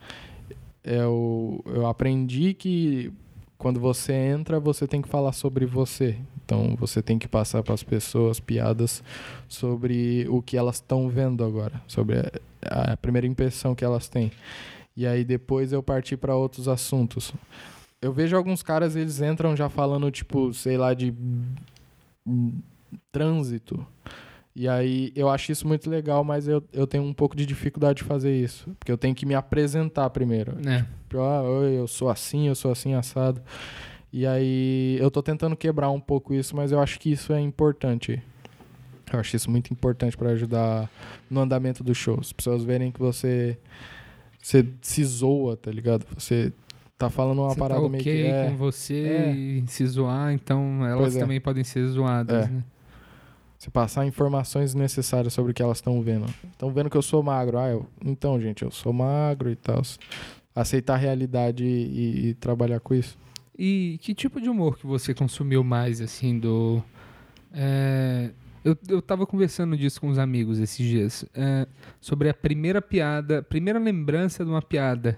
[0.83, 3.11] Eu, eu aprendi que
[3.57, 6.17] quando você entra, você tem que falar sobre você.
[6.45, 9.03] Então, você tem que passar para as pessoas piadas
[9.47, 12.19] sobre o que elas estão vendo agora, sobre
[12.61, 14.31] a, a primeira impressão que elas têm.
[14.95, 17.33] E aí depois eu parti para outros assuntos.
[18.01, 21.13] Eu vejo alguns caras, eles entram já falando, tipo, sei lá, de
[22.25, 22.53] hum,
[23.11, 23.85] trânsito.
[24.59, 27.97] E aí eu acho isso muito legal, mas eu, eu tenho um pouco de dificuldade
[27.99, 28.67] de fazer isso.
[28.79, 30.53] Porque eu tenho que me apresentar primeiro.
[30.67, 30.79] É.
[31.07, 33.39] Tipo, ah, eu sou assim, eu sou assim, assado.
[34.11, 37.39] E aí eu tô tentando quebrar um pouco isso, mas eu acho que isso é
[37.39, 38.19] importante.
[39.13, 40.89] Eu acho isso muito importante para ajudar
[41.29, 42.17] no andamento do show.
[42.19, 43.59] As pessoas verem que você,
[44.41, 46.03] você se zoa, tá ligado?
[46.17, 46.51] Você
[46.97, 49.31] tá falando uma você parada tá meio ok que é, com você É.
[49.35, 51.19] e se zoar, então elas é.
[51.19, 52.49] também podem ser zoadas, É.
[52.49, 52.63] né?
[53.57, 56.25] Você passar informações necessárias sobre o que elas estão vendo.
[56.51, 57.57] Estão vendo que eu sou magro.
[57.57, 59.81] Ah, eu, então, gente, eu sou magro e tal.
[60.55, 63.17] Aceitar a realidade e, e trabalhar com isso.
[63.57, 66.83] E que tipo de humor que você consumiu mais, assim, do...
[67.51, 68.29] é,
[68.63, 71.25] eu, eu tava conversando disso com os amigos esses dias.
[71.33, 71.67] é,
[71.99, 75.17] sobre a primeira piada, primeira lembrança de uma piada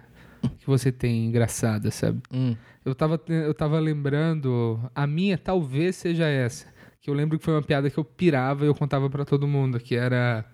[0.60, 2.22] que você tem engraçada, sabe?
[2.32, 2.56] Hum.
[2.86, 6.68] Eu tava, eu tava lembrando, a minha talvez seja essa.
[7.10, 9.80] Eu lembro que foi uma piada que eu pirava e eu contava pra todo mundo,
[9.80, 10.46] que era.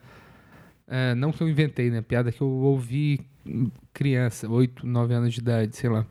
[0.88, 2.02] é, não que eu inventei, né?
[2.02, 3.20] Piada que eu ouvi
[3.94, 6.06] criança, 8, 9 anos de idade, sei lá.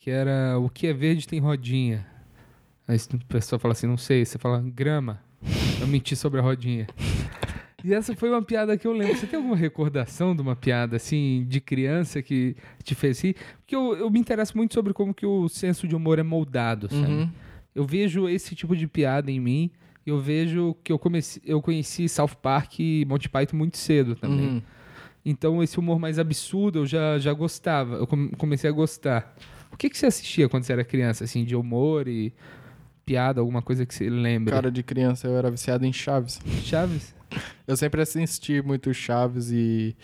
[0.00, 2.06] Que era o que é verde tem rodinha.
[2.86, 4.24] Aí a pessoa fala assim, não sei.
[4.24, 5.20] Você fala grama.
[5.80, 6.86] Eu menti sobre a rodinha.
[7.82, 9.16] E essa foi uma piada que eu lembro.
[9.16, 13.36] Você tem alguma recordação de uma piada assim de criança que te fez rir?
[13.58, 16.88] Porque eu, eu me interesso muito sobre como que o senso de humor é moldado,
[16.88, 17.12] sabe?
[17.12, 17.30] Uhum.
[17.74, 19.70] Eu vejo esse tipo de piada em mim.
[20.06, 24.46] Eu vejo que eu, comecei, eu conheci South Park e Monty Python muito cedo também.
[24.48, 24.62] Uhum.
[25.24, 27.96] Então esse humor mais absurdo eu já, já gostava.
[27.96, 29.34] Eu come- comecei a gostar.
[29.72, 32.32] O que, que você assistia quando você era criança, assim, de humor e
[33.04, 34.54] piada, alguma coisa que você lembra?
[34.54, 36.38] Cara de criança, eu era viciado em Chaves.
[36.62, 37.14] Chaves?
[37.66, 39.96] Eu sempre assisti muito Chaves e,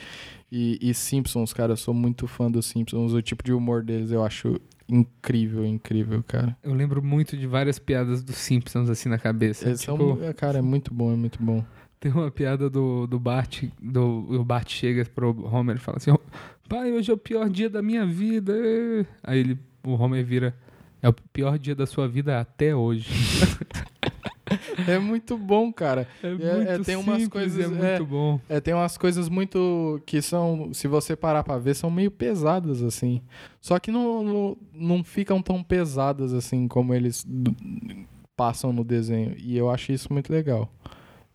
[0.50, 1.72] e, e Simpsons, cara.
[1.72, 3.12] Eu sou muito fã dos Simpsons.
[3.12, 6.56] O tipo de humor deles eu acho incrível, incrível, cara.
[6.62, 9.68] Eu lembro muito de várias piadas dos Simpsons assim na cabeça.
[9.68, 11.64] Eles tipo, são, é, cara, é muito bom, é muito bom.
[12.00, 16.12] tem uma piada do, do Bart, do, o Bart chega pro Homer e fala assim,
[16.68, 18.52] pai, hoje é o pior dia da minha vida.
[18.56, 20.54] ê." Aí ele, o Homer vira,
[21.02, 23.10] é o pior dia da sua vida até hoje.
[24.86, 26.06] É muito bom, cara.
[26.22, 28.00] É, É, muito é, tem umas simples, coisas- é muito é.
[28.00, 28.40] bom.
[28.48, 32.82] É, tem umas coisas muito que são, se você parar pra ver, são meio pesadas,
[32.82, 33.20] assim.
[33.60, 37.26] Só que não, não, não ficam tão pesadas, assim, como eles
[38.36, 39.34] passam no desenho.
[39.38, 40.70] E eu acho isso muito legal.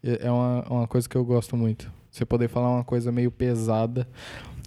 [0.03, 1.91] É é uma, uma coisa que eu gosto muito.
[2.11, 4.07] Você poder falar uma coisa meio pesada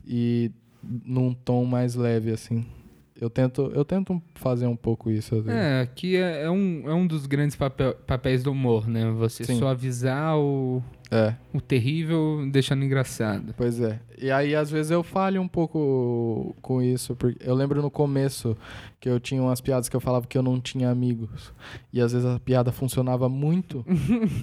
[0.07, 0.51] e
[0.83, 2.64] num tom mais leve, assim.
[3.21, 5.43] Eu tento, eu tento fazer um pouco isso.
[5.49, 9.11] É, que é, é um, é um dos grandes papel- papéis do humor, né?
[9.12, 9.59] Você Sim.
[9.59, 11.34] suavizar o, é.
[11.54, 13.54] o terrível deixando engraçado.
[13.56, 13.98] Pois é.
[14.20, 17.16] E aí, às vezes, eu falho um pouco com isso.
[17.16, 18.56] Porque eu lembro no começo
[19.00, 21.52] que eu tinha umas piadas que eu falava que eu não tinha amigos.
[21.92, 23.84] E às vezes a piada funcionava muito.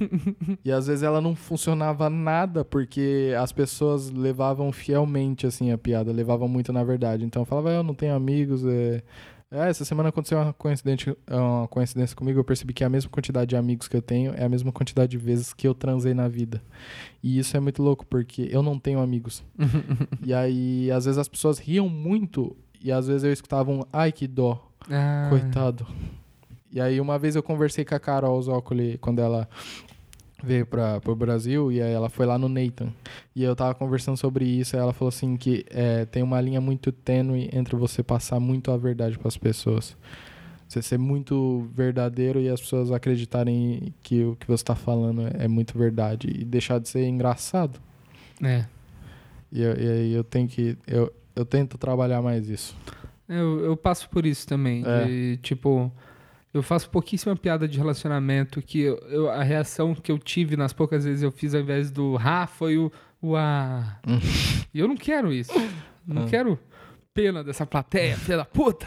[0.64, 6.12] e às vezes ela não funcionava nada, porque as pessoas levavam fielmente, assim, a piada.
[6.12, 7.26] Levavam muito na verdade.
[7.26, 8.66] Então eu falava, "Ah, eu não tenho amigos.
[8.66, 9.04] É...
[9.56, 12.38] É, essa semana aconteceu uma coincidência, uma coincidência comigo.
[12.40, 15.12] Eu percebi que a mesma quantidade de amigos que eu tenho é a mesma quantidade
[15.12, 16.62] de vezes que eu transei na vida.
[17.24, 19.44] E isso é muito louco, porque eu não tenho amigos.
[20.22, 22.54] e aí, às vezes as pessoas riam muito,
[22.84, 25.88] e às vezes eu escutava um ai que dó, Ah, coitado.
[26.70, 29.48] E aí uma vez eu conversei com a Carol Zócoli quando ela
[30.46, 32.90] veio para o Brasil e aí ela foi lá no Nathan.
[33.36, 36.62] E eu tava conversando sobre isso e ela falou assim que é, tem uma linha
[36.62, 39.98] muito tênue entre você passar muito a verdade para as pessoas.
[40.68, 45.48] Você ser muito verdadeiro e as pessoas acreditarem que o que você está falando é
[45.48, 47.80] muito verdade e deixar de ser engraçado.
[48.42, 48.66] É.
[49.52, 52.76] E, eu- aí eu tenho que eu, eu tento trabalhar mais isso.
[53.30, 54.84] Eu, eu passo por isso também.
[54.86, 55.06] É.
[55.06, 55.92] De, tipo,
[56.58, 60.74] eu faço pouquíssima piada de relacionamento que eu, eu- a reação que eu tive nas
[60.74, 62.92] poucas vezes eu fiz ao invés do ha foi o,
[63.22, 64.00] o ah.
[64.74, 65.52] e eu não quero isso.
[66.08, 66.28] Não Ah.
[66.28, 66.58] quero
[67.14, 68.86] pena dessa plateia, filha da puta.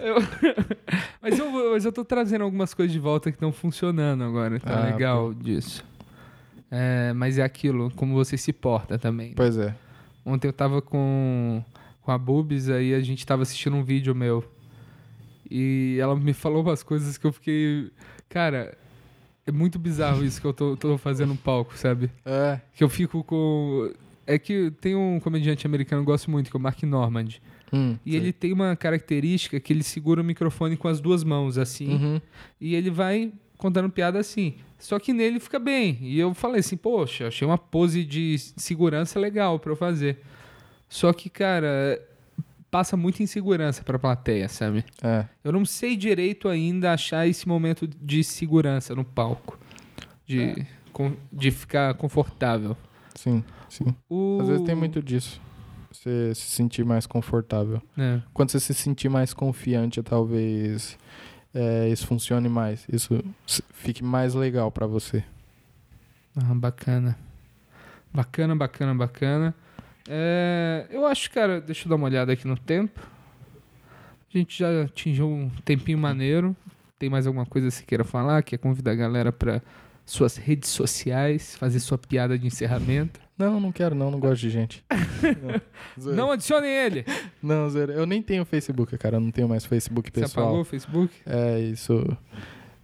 [0.00, 0.16] Eu-
[1.22, 4.58] mas, eu, mas eu tô trazendo algumas coisas de volta que estão funcionando agora.
[4.60, 5.84] Tá Ah, legal disso.
[6.70, 9.28] É, mas é aquilo, como você se porta também.
[9.28, 9.34] né?
[9.36, 9.74] Pois é.
[10.26, 11.62] Ontem eu tava com,
[12.02, 14.42] com a Bubis, aí a gente tava assistindo um vídeo meu.
[15.50, 17.90] E ela me falou umas coisas que eu fiquei.
[18.28, 18.76] Cara,
[19.46, 22.10] é muito bizarro isso que eu tô, tô fazendo no palco, sabe?
[22.24, 22.60] É.
[22.74, 23.92] Que eu fico com.
[24.26, 27.28] É que tem um comediante americano que eu gosto muito, que é o Mark Normand.
[27.72, 28.20] Hum, E sei.
[28.20, 31.88] ele tem uma característica que ele segura o microfone com as duas mãos, assim.
[31.94, 32.20] Uhum.
[32.60, 34.54] E ele vai contando piada assim.
[34.78, 35.98] Só que nele fica bem.
[36.00, 40.18] E eu falei assim, poxa, achei uma pose de segurança legal pra eu fazer.
[40.88, 42.00] Só que, cara,
[42.74, 44.84] passa muita insegurança pra plateia, sabe?
[45.00, 45.26] É.
[45.44, 49.56] Eu não sei direito ainda achar esse momento de segurança no palco.
[50.26, 52.76] De, com- de ficar confortável.
[53.14, 53.94] Sim, sim.
[54.10, 54.38] O...
[54.40, 55.40] Às vezes tem muito disso.
[55.92, 57.80] Você se sentir mais confortável.
[57.96, 58.20] É.
[58.32, 60.98] Quando você se sentir mais confiante, talvez
[61.54, 62.84] é, isso funcione mais.
[62.92, 63.22] Isso
[63.72, 65.22] fique mais legal pra você.
[66.34, 67.16] Ah, bacana.
[68.12, 69.54] Bacana, bacana, bacana.
[70.08, 73.00] É, eu acho, cara, deixa eu dar uma olhada aqui no tempo.
[74.32, 76.56] A gente já atingiu um tempinho maneiro.
[76.98, 78.42] Tem mais alguma coisa que você queira falar?
[78.42, 79.62] Quer convidar a galera para
[80.04, 83.20] suas redes sociais, fazer sua piada de encerramento?
[83.38, 84.84] Não, não quero não, não gosto de gente.
[85.96, 86.14] não.
[86.14, 87.04] Não adicione ele!
[87.42, 87.92] Não, zoeira.
[87.94, 89.16] eu nem tenho Facebook, cara.
[89.16, 90.46] Eu não tenho mais Facebook Você pessoal.
[90.46, 91.12] apagou o Facebook?
[91.26, 92.04] É, isso.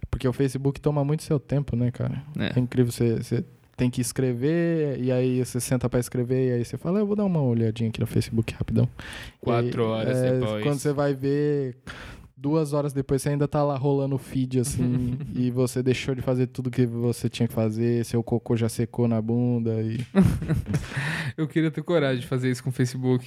[0.09, 2.21] Porque o Facebook toma muito seu tempo, né, cara?
[2.37, 2.59] É, É.
[2.59, 2.91] incrível.
[2.91, 3.45] Você, você
[3.81, 7.15] tem que escrever, e aí você senta pra escrever, e aí você fala, eu vou
[7.15, 8.87] dar uma olhadinha aqui no Facebook rapidão.
[9.39, 10.63] Quatro E horas é, depois.
[10.63, 11.77] Quando você vai ver,
[12.37, 16.21] duas horas depois, você ainda tá lá rolando o feed, assim, e você deixou de
[16.21, 19.99] fazer tudo que você tinha que fazer, seu cocô já secou na bunda, e...
[21.35, 23.25] Eu queria ter coragem de fazer isso com o Facebook.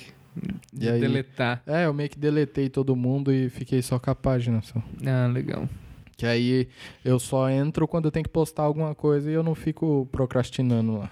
[0.73, 1.01] De E aí?
[1.01, 1.65] deletar.
[1.67, 4.81] É, eu meio que deletei todo mundo e fiquei só com a página, só.
[5.05, 5.69] Ah, legal.
[6.17, 6.69] Que aí
[7.05, 10.99] eu só entro quando eu tenho que postar alguma coisa e eu não fico procrastinando
[10.99, 11.11] lá.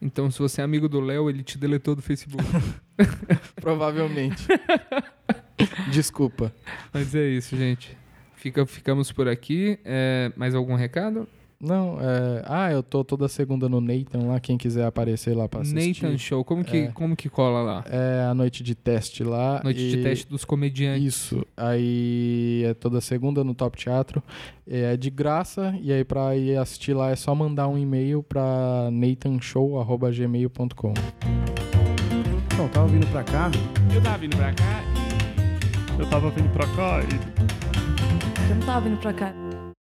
[0.00, 2.44] Então, se você é amigo do Léo, ele te deletou do Facebook.
[3.60, 4.46] Provavelmente.
[5.90, 6.54] Desculpa.
[6.92, 7.96] Mas é isso, gente.
[8.34, 9.78] Fica, ficamos por aqui.
[9.84, 11.28] É, mais algum recado?
[11.60, 12.44] Não, é...
[12.46, 16.04] Ah, eu tô toda segunda no Nathan lá, quem quiser aparecer lá pra assistir.
[16.04, 16.44] Nathan Show.
[16.44, 16.86] Como que, É.
[16.92, 17.84] como que cola lá?
[17.90, 19.60] É a noite de teste lá.
[19.64, 21.04] Noite e- de teste dos comediantes.
[21.04, 21.44] Isso.
[21.56, 24.22] Aí é toda segunda no Top Teatro.
[24.68, 25.74] É de graça.
[25.82, 30.94] E aí pra ir assistir lá é só mandar um e-mail pra nathanshow.gmail.com.
[32.52, 33.50] Então, eu tava vindo pra cá,
[33.94, 34.84] Eu tava vindo pra cá.
[35.98, 37.08] Eu tava vindo pra cá e.
[38.48, 39.34] Eu não tava vindo pra cá.